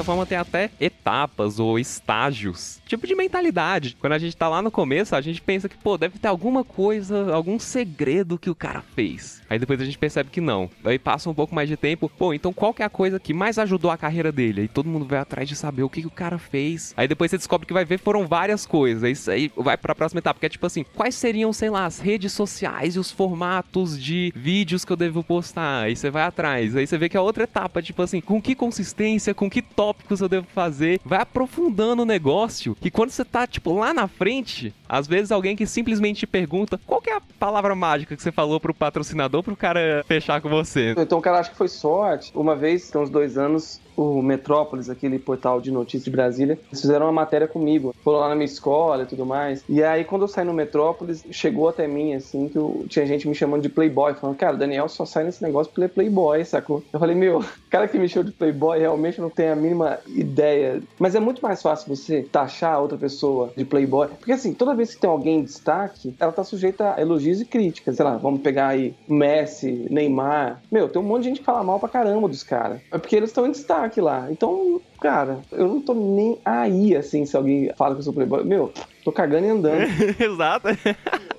Certa 0.00 0.04
forma, 0.04 0.26
tem 0.26 0.38
até 0.38 0.70
etapas 0.80 1.58
ou 1.58 1.78
estágios, 1.78 2.80
tipo 2.86 3.06
de 3.06 3.14
mentalidade. 3.14 3.96
Quando 4.00 4.14
a 4.14 4.18
gente 4.18 4.36
tá 4.36 4.48
lá 4.48 4.62
no 4.62 4.70
começo, 4.70 5.14
a 5.14 5.20
gente 5.20 5.40
pensa 5.40 5.68
que, 5.68 5.76
pô, 5.76 5.96
deve 5.96 6.18
ter 6.18 6.28
alguma 6.28 6.64
coisa, 6.64 7.32
algum 7.32 7.58
segredo 7.58 8.38
que 8.38 8.50
o 8.50 8.54
cara 8.54 8.82
fez. 8.94 9.42
Aí 9.48 9.58
depois 9.58 9.80
a 9.80 9.84
gente 9.84 9.98
percebe 9.98 10.30
que 10.30 10.40
não. 10.40 10.70
Aí 10.84 10.98
passa 10.98 11.28
um 11.28 11.34
pouco 11.34 11.54
mais 11.54 11.68
de 11.68 11.76
tempo, 11.76 12.08
pô, 12.08 12.32
então 12.32 12.52
qual 12.52 12.72
que 12.72 12.82
é 12.82 12.86
a 12.86 12.90
coisa 12.90 13.20
que 13.20 13.34
mais 13.34 13.58
ajudou 13.58 13.90
a 13.90 13.96
carreira 13.96 14.32
dele? 14.32 14.62
Aí 14.62 14.68
todo 14.68 14.88
mundo 14.88 15.04
vai 15.04 15.18
atrás 15.18 15.48
de 15.48 15.56
saber 15.56 15.82
o 15.82 15.88
que, 15.88 16.00
que 16.00 16.06
o 16.06 16.10
cara 16.10 16.38
fez. 16.38 16.94
Aí 16.96 17.06
depois 17.06 17.30
você 17.30 17.36
descobre 17.36 17.66
que 17.66 17.72
vai 17.72 17.84
ver 17.84 17.98
foram 17.98 18.26
várias 18.26 18.66
coisas. 18.66 19.02
Isso 19.10 19.30
aí 19.30 19.50
vai 19.56 19.76
pra 19.76 19.94
próxima 19.94 20.20
etapa, 20.20 20.40
que 20.40 20.46
é 20.46 20.48
tipo 20.48 20.66
assim, 20.66 20.84
quais 20.94 21.14
seriam, 21.14 21.52
sei 21.52 21.70
lá, 21.70 21.84
as 21.84 21.98
redes 21.98 22.32
sociais 22.32 22.96
e 22.96 22.98
os 22.98 23.10
formatos 23.10 24.00
de 24.00 24.32
vídeos 24.34 24.84
que 24.84 24.92
eu 24.92 24.96
devo 24.96 25.22
postar? 25.22 25.82
Aí 25.82 25.96
você 25.96 26.10
vai 26.10 26.22
atrás. 26.22 26.76
Aí 26.76 26.86
você 26.86 26.96
vê 26.96 27.08
que 27.08 27.16
é 27.16 27.20
outra 27.20 27.44
etapa, 27.44 27.82
tipo 27.82 28.02
assim, 28.02 28.20
com 28.20 28.40
que 28.40 28.54
consistência, 28.54 29.34
com 29.34 29.50
que 29.50 29.62
tópicos 29.90 30.20
eu 30.20 30.28
devo 30.28 30.46
fazer. 30.54 31.00
Vai 31.04 31.20
aprofundando 31.20 32.02
o 32.02 32.06
negócio. 32.06 32.76
E 32.82 32.90
quando 32.90 33.10
você 33.10 33.24
tá, 33.24 33.46
tipo, 33.46 33.76
lá 33.76 33.92
na 33.92 34.06
frente, 34.06 34.72
às 34.88 35.06
vezes 35.06 35.32
alguém 35.32 35.56
que 35.56 35.66
simplesmente 35.66 36.20
te 36.20 36.26
pergunta 36.26 36.78
qual 36.86 37.02
é 37.06 37.12
a 37.12 37.20
palavra 37.38 37.74
mágica 37.74 38.16
que 38.16 38.22
você 38.22 38.30
falou 38.30 38.60
pro 38.60 38.74
patrocinador 38.74 39.42
pro 39.42 39.56
cara 39.56 40.04
fechar 40.06 40.40
com 40.40 40.48
você. 40.48 40.94
Então 40.96 41.18
o 41.18 41.22
cara 41.22 41.40
acha 41.40 41.50
que 41.50 41.56
foi 41.56 41.68
sorte. 41.68 42.30
Uma 42.34 42.54
vez, 42.54 42.90
tem 42.90 43.00
uns 43.00 43.10
dois 43.10 43.36
anos, 43.36 43.80
o 44.00 44.22
Metrópolis, 44.22 44.88
aquele 44.88 45.18
portal 45.18 45.60
de 45.60 45.70
notícias 45.70 46.04
de 46.04 46.10
Brasília, 46.10 46.58
eles 46.68 46.80
fizeram 46.80 47.06
uma 47.06 47.12
matéria 47.12 47.46
comigo. 47.46 47.94
Foram 48.02 48.20
lá 48.20 48.28
na 48.28 48.34
minha 48.34 48.46
escola 48.46 49.02
e 49.02 49.06
tudo 49.06 49.26
mais. 49.26 49.62
E 49.68 49.82
aí, 49.82 50.04
quando 50.04 50.22
eu 50.22 50.28
saí 50.28 50.44
no 50.44 50.54
Metrópolis, 50.54 51.24
chegou 51.30 51.68
até 51.68 51.86
mim, 51.86 52.14
assim, 52.14 52.48
que 52.48 52.56
eu, 52.56 52.84
tinha 52.88 53.06
gente 53.06 53.28
me 53.28 53.34
chamando 53.34 53.62
de 53.62 53.68
Playboy, 53.68 54.14
falando, 54.14 54.36
cara, 54.36 54.56
Daniel 54.56 54.88
só 54.88 55.04
sai 55.04 55.24
nesse 55.24 55.42
negócio 55.42 55.70
porque 55.70 55.82
ele 55.82 55.86
é 55.86 55.94
Playboy, 55.94 56.44
sacou? 56.44 56.82
Eu 56.92 56.98
falei, 56.98 57.14
meu, 57.14 57.44
cara 57.68 57.86
que 57.88 57.98
me 57.98 58.08
chamou 58.08 58.24
de 58.24 58.32
Playboy 58.32 58.78
realmente 58.78 59.20
não 59.20 59.30
tem 59.30 59.48
a 59.48 59.56
mínima 59.56 59.98
ideia. 60.06 60.82
Mas 60.98 61.14
é 61.14 61.20
muito 61.20 61.42
mais 61.42 61.60
fácil 61.60 61.94
você 61.94 62.22
taxar 62.22 62.80
outra 62.80 62.96
pessoa 62.96 63.52
de 63.56 63.64
Playboy. 63.64 64.08
Porque 64.08 64.32
assim, 64.32 64.54
toda 64.54 64.74
vez 64.74 64.94
que 64.94 65.00
tem 65.00 65.10
alguém 65.10 65.40
em 65.40 65.44
destaque, 65.44 66.14
ela 66.18 66.32
tá 66.32 66.44
sujeita 66.44 66.94
a 66.94 67.00
elogios 67.00 67.40
e 67.40 67.44
críticas. 67.44 67.96
Sei 67.96 68.04
lá, 68.04 68.16
vamos 68.16 68.40
pegar 68.40 68.68
aí 68.68 68.94
Messi, 69.08 69.86
Neymar. 69.90 70.62
Meu, 70.70 70.88
tem 70.88 71.00
um 71.00 71.04
monte 71.04 71.22
de 71.22 71.28
gente 71.28 71.40
que 71.40 71.46
fala 71.46 71.62
mal 71.62 71.78
pra 71.78 71.88
caramba 71.88 72.28
dos 72.28 72.42
caras. 72.42 72.80
É 72.90 72.98
porque 72.98 73.16
eles 73.16 73.30
estão 73.30 73.46
em 73.46 73.50
destaque 73.50 73.89
lá. 73.98 74.30
Então, 74.30 74.78
cara, 75.00 75.40
eu 75.52 75.66
não 75.66 75.80
tô 75.80 75.94
nem 75.94 76.38
aí, 76.44 76.94
assim, 76.94 77.24
se 77.24 77.34
alguém 77.34 77.72
fala 77.78 77.94
que 77.94 78.00
eu 78.00 78.04
sou 78.04 78.12
playboy. 78.12 78.44
Meu, 78.44 78.70
tô 79.02 79.10
cagando 79.10 79.46
e 79.46 79.50
andando. 79.50 79.84
Exato. 80.20 80.68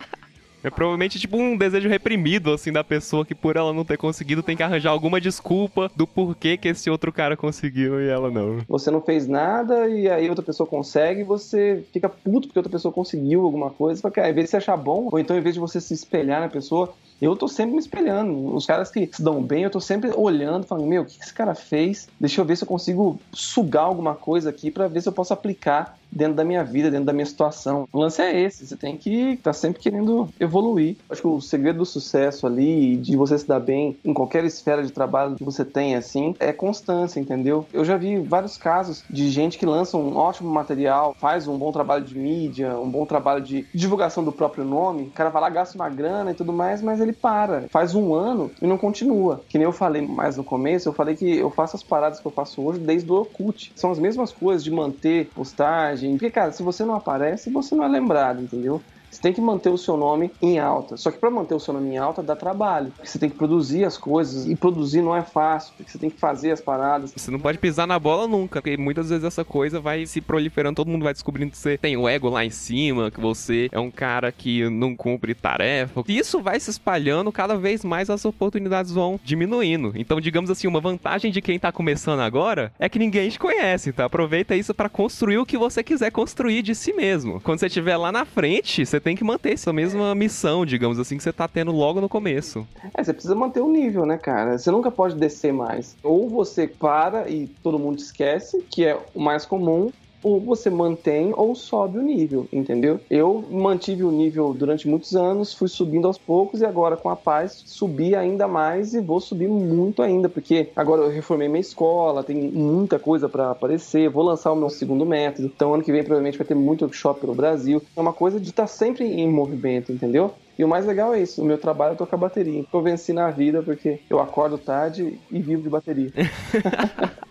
É 0.64 0.70
provavelmente 0.70 1.20
tipo 1.20 1.38
um 1.38 1.58
desejo 1.58 1.90
reprimido, 1.90 2.54
assim, 2.54 2.72
da 2.72 2.84
pessoa 2.84 3.26
que 3.26 3.34
por 3.34 3.56
ela 3.56 3.74
não 3.74 3.84
ter 3.84 3.98
conseguido 3.98 4.44
tem 4.44 4.56
que 4.56 4.64
arranjar 4.64 4.92
alguma 4.92 5.20
desculpa 5.20 5.92
do 5.96 6.06
porquê 6.06 6.58
que 6.58 6.68
esse 6.68 6.90
outro 6.90 7.12
cara 7.12 7.36
conseguiu 7.36 8.02
e 8.02 8.08
ela 8.08 8.30
não. 8.30 8.60
Você 8.68 8.92
não 8.92 9.02
fez 9.02 9.28
nada 9.28 9.88
e 9.88 10.10
aí 10.10 10.30
outra 10.30 10.44
pessoa 10.44 10.68
consegue 10.68 11.22
e 11.22 11.26
você 11.26 11.84
fica 11.92 12.08
puto 12.08 12.48
porque 12.48 12.60
outra 12.60 12.72
pessoa 12.72 12.94
conseguiu 12.94 13.44
alguma 13.44 13.70
coisa. 13.70 14.02
Você 14.02 14.10
fala, 14.10 14.30
em 14.30 14.34
vez 14.34 14.46
de 14.46 14.52
você 14.52 14.58
achar 14.58 14.78
bom, 14.78 15.10
ou 15.12 15.20
então 15.20 15.38
em 15.38 15.42
vez 15.42 15.56
de 15.56 15.60
você 15.60 15.82
se 15.82 15.94
espelhar 15.94 16.42
na 16.42 16.50
pessoa, 16.50 16.94
eu 17.22 17.36
tô 17.36 17.48
sempre 17.48 17.74
me 17.74 17.80
espelhando. 17.80 18.56
Os 18.56 18.66
caras 18.66 18.90
que 18.90 19.08
se 19.12 19.22
dão 19.22 19.42
bem, 19.44 19.64
eu 19.64 19.70
tô 19.70 19.80
sempre 19.80 20.12
olhando, 20.16 20.66
falando, 20.66 20.88
meu, 20.88 21.04
o 21.04 21.06
que 21.06 21.22
esse 21.22 21.34
cara 21.34 21.54
fez? 21.54 22.08
Deixa 22.20 22.42
eu 22.42 22.46
ver 22.46 22.56
se 22.56 22.64
eu 22.64 22.68
consigo 22.68 23.20
sugar 23.32 23.84
alguma 23.84 24.16
coisa 24.16 24.50
aqui 24.50 24.72
para 24.72 24.88
ver 24.88 25.02
se 25.02 25.08
eu 25.08 25.14
posso 25.14 25.32
aplicar 25.32 25.98
dentro 26.12 26.34
da 26.34 26.44
minha 26.44 26.64
vida, 26.64 26.92
dentro 26.92 27.06
da 27.06 27.14
minha 27.14 27.26
situação. 27.26 27.88
O 27.92 28.00
lance 28.00 28.22
é 28.22 28.40
esse, 28.40 28.66
você 28.66 28.76
tem 28.76 28.98
que 28.98 29.34
estar 29.34 29.52
tá 29.52 29.54
sempre 29.54 29.82
querendo 29.82 30.30
evoluir. 30.40 30.98
Acho 31.10 31.22
que 31.22 31.28
o 31.28 31.42
segredo 31.42 31.80
do 31.80 31.86
sucesso 31.86 32.46
ali, 32.46 32.98
de 32.98 33.16
você 33.16 33.38
se 33.38 33.48
dar 33.48 33.60
bem 33.60 33.98
em 34.04 34.14
qualquer 34.14 34.44
esfera 34.46 34.84
de 34.84 34.92
trabalho 34.92 35.36
que 35.36 35.44
você 35.44 35.64
tenha, 35.64 35.98
assim, 35.98 36.36
é 36.40 36.52
constância, 36.52 37.20
entendeu? 37.20 37.66
Eu 37.74 37.86
já 37.86 37.98
vi 37.98 38.20
vários 38.20 38.58
casos 38.58 39.04
de 39.10 39.30
gente 39.30 39.58
que 39.58 39.66
lança 39.66 39.98
um 39.98 40.16
ótimo 40.16 40.50
material, 40.50 41.16
faz 41.20 41.48
um 41.48 41.58
bom 41.58 41.72
trabalho 41.72 42.04
de 42.04 42.18
mídia, 42.18 42.78
um 42.78 42.90
bom 42.90 43.06
trabalho 43.06 43.42
de 43.42 43.66
divulgação 43.74 44.24
do 44.24 44.32
próprio 44.32 44.64
nome, 44.64 45.04
o 45.04 45.12
cara 45.12 45.30
vai 45.30 45.42
lá, 45.42 45.50
gasta 45.50 45.76
uma 45.76 45.90
grana 45.90 46.32
e 46.32 46.34
tudo 46.34 46.54
mais, 46.54 46.82
mas 46.82 47.00
ele 47.00 47.14
para, 47.14 47.68
faz 47.70 47.96
um 47.96 48.14
ano 48.14 48.52
e 48.62 48.68
não 48.68 48.78
continua. 48.78 49.42
Que 49.48 49.58
nem 49.58 49.66
eu 49.66 49.72
falei 49.72 50.02
mais 50.02 50.38
no 50.38 50.44
começo, 50.44 50.90
eu 50.90 50.94
falei 50.94 51.16
que 51.16 51.38
eu 51.38 51.50
faço 51.50 51.76
as 51.76 51.84
paradas 51.84 52.20
que 52.20 52.26
eu 52.26 52.32
faço 52.32 52.62
hoje 52.62 52.80
desde 52.80 53.12
o 53.12 53.16
Orkut. 53.16 53.72
São 53.76 53.92
as 53.92 54.00
mesmas 54.00 54.32
coisas 54.32 54.64
de 54.64 54.72
manter 54.72 55.30
postagem, 55.36 56.01
porque, 56.12 56.32
cara, 56.32 56.52
se 56.52 56.64
você 56.64 56.86
não 56.86 56.96
aparece, 56.96 57.52
você 57.52 57.76
não 57.76 57.84
é 57.84 57.88
lembrado, 57.88 58.42
entendeu? 58.42 58.86
Você 59.12 59.22
tem 59.22 59.34
que 59.34 59.42
manter 59.42 59.70
o 59.70 59.78
seu 59.78 59.98
nome 59.98 60.32
em 60.42 60.58
alta. 60.58 60.96
Só 60.96 61.12
que 61.12 61.20
para 61.20 61.30
manter 61.30 61.54
o 61.54 61.60
seu 61.60 61.74
nome 61.74 61.90
em 61.90 61.98
alta 61.98 62.24
dá 62.24 62.36
trabalho. 62.36 62.94
Você 63.04 63.20
tem 63.20 63.30
que 63.30 63.36
produzir 63.36 63.84
as 63.84 63.98
coisas 63.98 64.48
e 64.48 64.56
produzir 64.56 65.02
não 65.02 65.16
é 65.16 65.22
fácil, 65.22 65.74
porque 65.76 65.92
você 65.92 65.98
tem 65.98 66.10
que 66.10 66.18
fazer 66.18 66.52
as 66.52 66.62
paradas. 66.62 67.12
Você 67.16 67.30
não 67.30 67.40
pode 67.40 67.58
pisar 67.58 67.86
na 67.86 68.00
bola 68.00 68.26
nunca, 68.26 68.62
porque 68.62 68.78
muitas 68.78 69.10
vezes 69.10 69.26
essa 69.26 69.44
coisa 69.44 69.82
vai 69.82 70.06
se 70.06 70.22
proliferando, 70.22 70.78
todo 70.78 70.90
mundo 70.90 71.04
vai 71.04 71.14
descobrindo 71.14 71.52
que 71.52 71.58
você 71.58 71.78
tem 71.78 71.98
o 71.98 72.08
ego 72.08 72.30
lá 72.30 72.46
em 72.46 72.50
cima, 72.50 73.12
que 73.12 73.20
você 73.20 73.68
é 73.72 73.80
um 73.80 73.92
cara 73.92 74.32
que 74.32 74.70
não 74.70 74.96
cumpre 74.96 75.36
tarefa. 75.36 76.04
E 76.08 76.18
isso 76.18 76.42
vai 76.42 76.60
se 76.60 76.70
espalhando, 76.70 77.32
cada 77.32 77.58
vez 77.58 77.84
mais 77.84 78.10
as 78.10 78.24
oportunidades 78.24 78.94
vão 78.94 79.20
diminuindo. 79.24 79.92
Então, 79.96 80.22
digamos 80.22 80.50
assim, 80.50 80.68
uma 80.68 80.80
vantagem 80.80 81.32
de 81.32 81.42
quem 81.42 81.60
tá 81.60 81.72
começando 81.72 82.22
agora 82.22 82.72
é 82.80 82.88
que 82.88 83.00
ninguém 83.00 83.30
te 83.30 83.38
conhece, 83.38 83.90
então 83.90 84.06
aproveita 84.06 84.56
isso 84.56 84.74
para 84.74 84.88
construir 84.88 85.38
o 85.38 85.46
que 85.46 85.58
você 85.58 85.84
quiser 85.84 86.12
construir 86.12 86.62
de 86.62 86.74
si 86.74 86.94
mesmo. 86.94 87.42
Quando 87.42 87.60
você 87.60 87.68
estiver 87.68 87.98
lá 87.98 88.12
na 88.12 88.24
frente, 88.24 88.86
você 88.86 89.01
tem 89.02 89.16
que 89.16 89.24
manter 89.24 89.54
essa 89.54 89.74
mesma 89.74 90.16
missão, 90.16 90.66
digamos 90.66 91.00
assim, 91.00 91.18
que 91.18 91.24
você 91.24 91.34
tá 91.34 91.48
tendo 91.48 91.72
logo 91.72 92.00
no 92.00 92.08
começo. 92.08 92.66
É, 92.94 93.04
você 93.04 93.12
precisa 93.12 93.36
manter 93.36 93.60
o 93.62 93.70
nível, 93.70 94.06
né, 94.06 94.18
cara? 94.18 94.58
Você 94.58 94.72
nunca 94.72 94.90
pode 94.90 95.16
descer 95.16 95.52
mais. 95.52 95.96
Ou 96.04 96.30
você 96.30 96.68
para 96.68 97.30
e 97.30 97.48
todo 97.62 97.80
mundo 97.80 98.00
esquece, 98.00 98.64
que 98.70 98.86
é 98.86 98.98
o 99.14 99.20
mais 99.20 99.46
comum, 99.46 99.92
ou 100.24 100.40
você 100.40 100.70
mantém 100.70 101.34
ou 101.36 101.56
sobe 101.56 101.98
o 101.98 102.02
nível, 102.02 102.48
entendeu? 102.52 103.00
Eu 103.10 103.44
mantive 103.50 104.04
o 104.04 104.12
nível 104.12 104.54
durante 104.54 104.88
muitos 104.88 105.16
anos, 105.16 105.54
fui 105.54 105.68
subindo 105.68 106.08
aos 106.08 106.18
poucos 106.18 106.62
e 106.62 106.66
agora 106.66 106.98
com 106.98 107.10
a 107.10 107.16
paz 107.16 107.64
subi 107.66 108.16
ainda 108.16 108.48
mais 108.48 108.94
e 108.94 109.02
vou 109.02 109.20
subir 109.20 109.48
muito 109.48 110.02
ainda, 110.02 110.30
porque 110.30 110.70
agora 110.76 111.02
eu 111.02 111.10
reformei 111.10 111.48
minha 111.48 111.62
escola, 111.62 112.24
tem 112.24 112.36
muita 112.36 113.00
coisa 113.00 113.28
para 113.28 113.52
aparecer, 113.52 114.10
vou 114.10 114.24
lançar 114.24 114.52
o 114.52 114.56
meu 114.56 114.70
segundo 114.70 115.06
método, 115.06 115.52
então 115.54 115.74
ano 115.74 115.84
que 115.84 115.92
vem 115.92 116.04
provavelmente 116.04 116.38
vai 116.38 116.48
ter 116.48 116.56
muito 116.56 116.84
workshop 116.84 117.22
pelo 117.22 117.36
Brasil. 117.36 117.82
É 117.96 118.02
uma 118.02 118.14
coisa 118.14 118.40
de 118.40 118.50
estar 118.50 118.64
tá 118.64 118.68
sempre 118.68 119.06
em 119.06 119.30
movimento, 119.32 119.92
entendeu? 119.92 120.34
E 120.58 120.64
o 120.64 120.68
mais 120.68 120.86
legal 120.86 121.14
é 121.14 121.22
isso, 121.22 121.42
o 121.42 121.46
meu 121.46 121.58
trabalho 121.58 121.94
é 121.94 121.96
tocar 121.96 122.18
bateria. 122.18 122.64
Eu 122.72 122.82
venci 122.82 123.14
na 123.14 123.30
vida 123.32 123.64
porque 123.64 124.00
eu 124.10 124.20
acordo 124.20 124.58
tarde 124.58 125.20
e 125.32 125.42
vivo 125.42 125.64
de 125.64 125.70
bateria. 125.70 126.12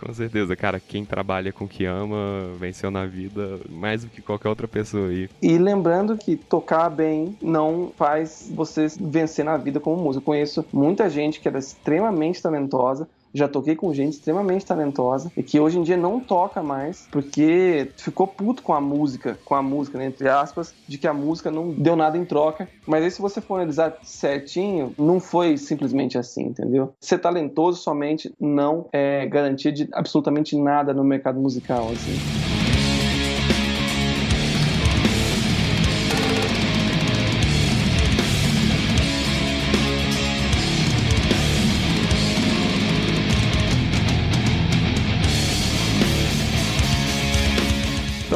Com 0.00 0.12
certeza, 0.12 0.54
cara, 0.54 0.78
quem 0.78 1.04
trabalha 1.04 1.52
com 1.52 1.64
o 1.64 1.68
que 1.68 1.84
ama 1.84 2.52
venceu 2.58 2.90
na 2.90 3.06
vida 3.06 3.60
mais 3.68 4.04
do 4.04 4.10
que 4.10 4.20
qualquer 4.20 4.48
outra 4.48 4.68
pessoa 4.68 5.08
aí. 5.08 5.28
E 5.40 5.56
lembrando 5.56 6.16
que 6.16 6.36
tocar 6.36 6.90
bem 6.90 7.36
não 7.40 7.92
faz 7.96 8.50
você 8.54 8.86
vencer 9.00 9.44
na 9.44 9.56
vida 9.56 9.80
como 9.80 10.02
músico. 10.02 10.22
Eu 10.22 10.26
conheço 10.26 10.64
muita 10.72 11.08
gente 11.08 11.40
que 11.40 11.48
era 11.48 11.58
extremamente 11.58 12.42
talentosa, 12.42 13.08
já 13.36 13.48
toquei 13.48 13.76
com 13.76 13.92
gente 13.92 14.14
extremamente 14.14 14.64
talentosa 14.64 15.30
e 15.36 15.42
que 15.42 15.60
hoje 15.60 15.78
em 15.78 15.82
dia 15.82 15.96
não 15.96 16.18
toca 16.20 16.62
mais 16.62 17.06
porque 17.10 17.90
ficou 17.96 18.26
puto 18.26 18.62
com 18.62 18.72
a 18.72 18.80
música, 18.80 19.38
com 19.44 19.54
a 19.54 19.62
música, 19.62 19.98
né, 19.98 20.06
entre 20.06 20.28
aspas, 20.28 20.74
de 20.88 20.98
que 20.98 21.06
a 21.06 21.14
música 21.14 21.50
não 21.50 21.70
deu 21.70 21.96
nada 21.96 22.16
em 22.16 22.24
troca. 22.24 22.68
Mas 22.86 23.04
aí 23.04 23.10
se 23.10 23.20
você 23.20 23.40
for 23.40 23.56
analisar 23.56 23.96
certinho, 24.02 24.94
não 24.98 25.20
foi 25.20 25.56
simplesmente 25.56 26.18
assim, 26.18 26.44
entendeu? 26.44 26.94
Ser 27.00 27.18
talentoso 27.18 27.80
somente 27.80 28.32
não 28.40 28.88
é 28.92 29.26
garantia 29.26 29.72
de 29.72 29.88
absolutamente 29.92 30.56
nada 30.56 30.94
no 30.94 31.04
mercado 31.04 31.38
musical, 31.40 31.88
assim. 31.90 32.55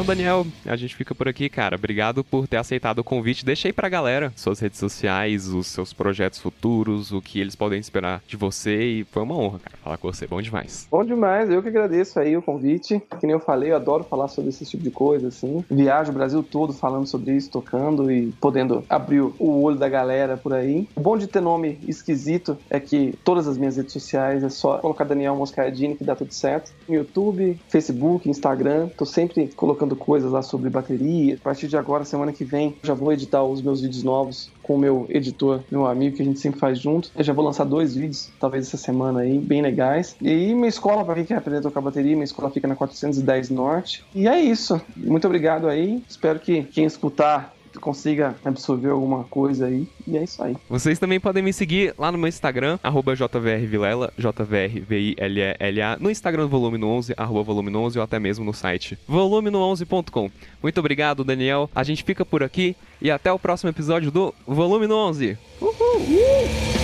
Então, 0.00 0.16
Daniel, 0.16 0.46
a 0.64 0.76
gente 0.76 0.96
fica 0.96 1.14
por 1.14 1.28
aqui, 1.28 1.50
cara. 1.50 1.76
Obrigado 1.76 2.24
por 2.24 2.48
ter 2.48 2.56
aceitado 2.56 3.00
o 3.00 3.04
convite. 3.04 3.44
Deixa 3.44 3.68
aí 3.68 3.72
pra 3.72 3.86
galera 3.86 4.32
suas 4.34 4.58
redes 4.58 4.78
sociais, 4.78 5.48
os 5.48 5.66
seus 5.66 5.92
projetos 5.92 6.38
futuros, 6.38 7.12
o 7.12 7.20
que 7.20 7.38
eles 7.38 7.54
podem 7.54 7.78
esperar 7.78 8.22
de 8.26 8.34
você. 8.34 8.82
E 8.82 9.04
foi 9.04 9.22
uma 9.22 9.36
honra, 9.36 9.58
cara, 9.58 9.76
falar 9.84 9.98
com 9.98 10.10
você. 10.10 10.26
Bom 10.26 10.40
demais. 10.40 10.88
Bom 10.90 11.04
demais. 11.04 11.50
Eu 11.50 11.62
que 11.62 11.68
agradeço 11.68 12.18
aí 12.18 12.34
o 12.34 12.40
convite. 12.40 13.02
Que 13.20 13.26
nem 13.26 13.34
eu 13.34 13.40
falei, 13.40 13.72
eu 13.72 13.76
adoro 13.76 14.02
falar 14.02 14.28
sobre 14.28 14.48
esse 14.48 14.64
tipo 14.64 14.82
de 14.82 14.90
coisa, 14.90 15.28
assim. 15.28 15.62
Viajo 15.70 16.12
o 16.12 16.14
Brasil 16.14 16.42
todo 16.42 16.72
falando 16.72 17.06
sobre 17.06 17.36
isso, 17.36 17.50
tocando 17.50 18.10
e 18.10 18.32
podendo 18.40 18.82
abrir 18.88 19.20
o 19.20 19.62
olho 19.62 19.76
da 19.76 19.88
galera 19.90 20.34
por 20.34 20.54
aí. 20.54 20.88
O 20.96 21.00
bom 21.02 21.18
de 21.18 21.26
ter 21.26 21.42
nome 21.42 21.78
esquisito 21.86 22.56
é 22.70 22.80
que 22.80 23.12
todas 23.22 23.46
as 23.46 23.58
minhas 23.58 23.76
redes 23.76 23.92
sociais 23.92 24.42
é 24.42 24.48
só 24.48 24.78
colocar 24.78 25.04
Daniel 25.04 25.36
Moscardini 25.36 25.94
que 25.94 26.04
dá 26.04 26.16
tudo 26.16 26.32
certo. 26.32 26.72
YouTube, 26.88 27.60
Facebook, 27.68 28.30
Instagram. 28.30 28.88
Tô 28.96 29.04
sempre 29.04 29.48
colocando 29.48 29.89
postando 29.90 29.96
coisas 29.96 30.30
lá 30.30 30.42
sobre 30.42 30.70
bateria. 30.70 31.34
A 31.34 31.38
partir 31.38 31.68
de 31.68 31.76
agora, 31.76 32.04
semana 32.04 32.32
que 32.32 32.44
vem, 32.44 32.76
já 32.82 32.94
vou 32.94 33.12
editar 33.12 33.42
os 33.42 33.60
meus 33.60 33.80
vídeos 33.80 34.02
novos 34.02 34.50
com 34.62 34.74
o 34.74 34.78
meu 34.78 35.06
editor, 35.08 35.60
meu 35.70 35.86
amigo, 35.86 36.16
que 36.16 36.22
a 36.22 36.24
gente 36.24 36.38
sempre 36.38 36.60
faz 36.60 36.78
junto. 36.78 37.10
Eu 37.16 37.24
já 37.24 37.32
vou 37.32 37.44
lançar 37.44 37.64
dois 37.64 37.94
vídeos, 37.94 38.30
talvez 38.38 38.66
essa 38.66 38.76
semana 38.76 39.20
aí, 39.20 39.38
bem 39.38 39.62
legais. 39.62 40.16
E 40.20 40.54
minha 40.54 40.68
escola, 40.68 41.04
para 41.04 41.14
quem 41.16 41.24
quer 41.24 41.36
aprender 41.36 41.58
a 41.58 41.62
tocar 41.62 41.80
bateria, 41.80 42.12
minha 42.12 42.24
escola 42.24 42.50
fica 42.50 42.68
na 42.68 42.76
410 42.76 43.50
Norte. 43.50 44.04
E 44.14 44.28
é 44.28 44.40
isso. 44.40 44.80
Muito 44.96 45.26
obrigado 45.26 45.68
aí. 45.68 46.02
Espero 46.08 46.38
que 46.38 46.62
quem 46.62 46.84
escutar 46.84 47.54
consiga 47.78 48.36
absorver 48.44 48.90
alguma 48.90 49.24
coisa 49.24 49.66
aí. 49.66 49.86
E 50.06 50.16
é 50.16 50.24
isso 50.24 50.42
aí. 50.42 50.56
Vocês 50.68 50.98
também 50.98 51.20
podem 51.20 51.42
me 51.42 51.52
seguir 51.52 51.94
lá 51.98 52.10
no 52.10 52.18
meu 52.18 52.28
Instagram, 52.28 52.78
jvrvilela, 52.84 54.12
J-V-R-V-I-L-E-L-A, 54.18 55.96
no 56.00 56.10
Instagram 56.10 56.44
do 56.44 56.48
Volume 56.48 56.78
no 56.78 56.88
11, 56.88 57.14
arroba 57.16 57.42
volume 57.42 57.70
no 57.70 57.80
11, 57.82 57.98
ou 57.98 58.04
até 58.04 58.18
mesmo 58.18 58.44
no 58.44 58.52
site 58.52 58.98
volumino11.com. 59.08 60.30
Muito 60.62 60.80
obrigado, 60.80 61.24
Daniel. 61.24 61.70
A 61.74 61.82
gente 61.82 62.02
fica 62.02 62.24
por 62.24 62.42
aqui 62.42 62.74
e 63.00 63.10
até 63.10 63.32
o 63.32 63.38
próximo 63.38 63.70
episódio 63.70 64.10
do 64.10 64.34
Volume 64.46 64.86
no 64.86 64.96
11. 64.96 65.38
Uhul! 65.60 65.90
Uhul. 66.00 66.79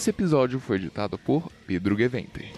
Esse 0.00 0.08
episódio 0.08 0.58
foi 0.58 0.76
editado 0.78 1.18
por 1.18 1.52
Pedro 1.66 1.94
Gevente. 1.94 2.50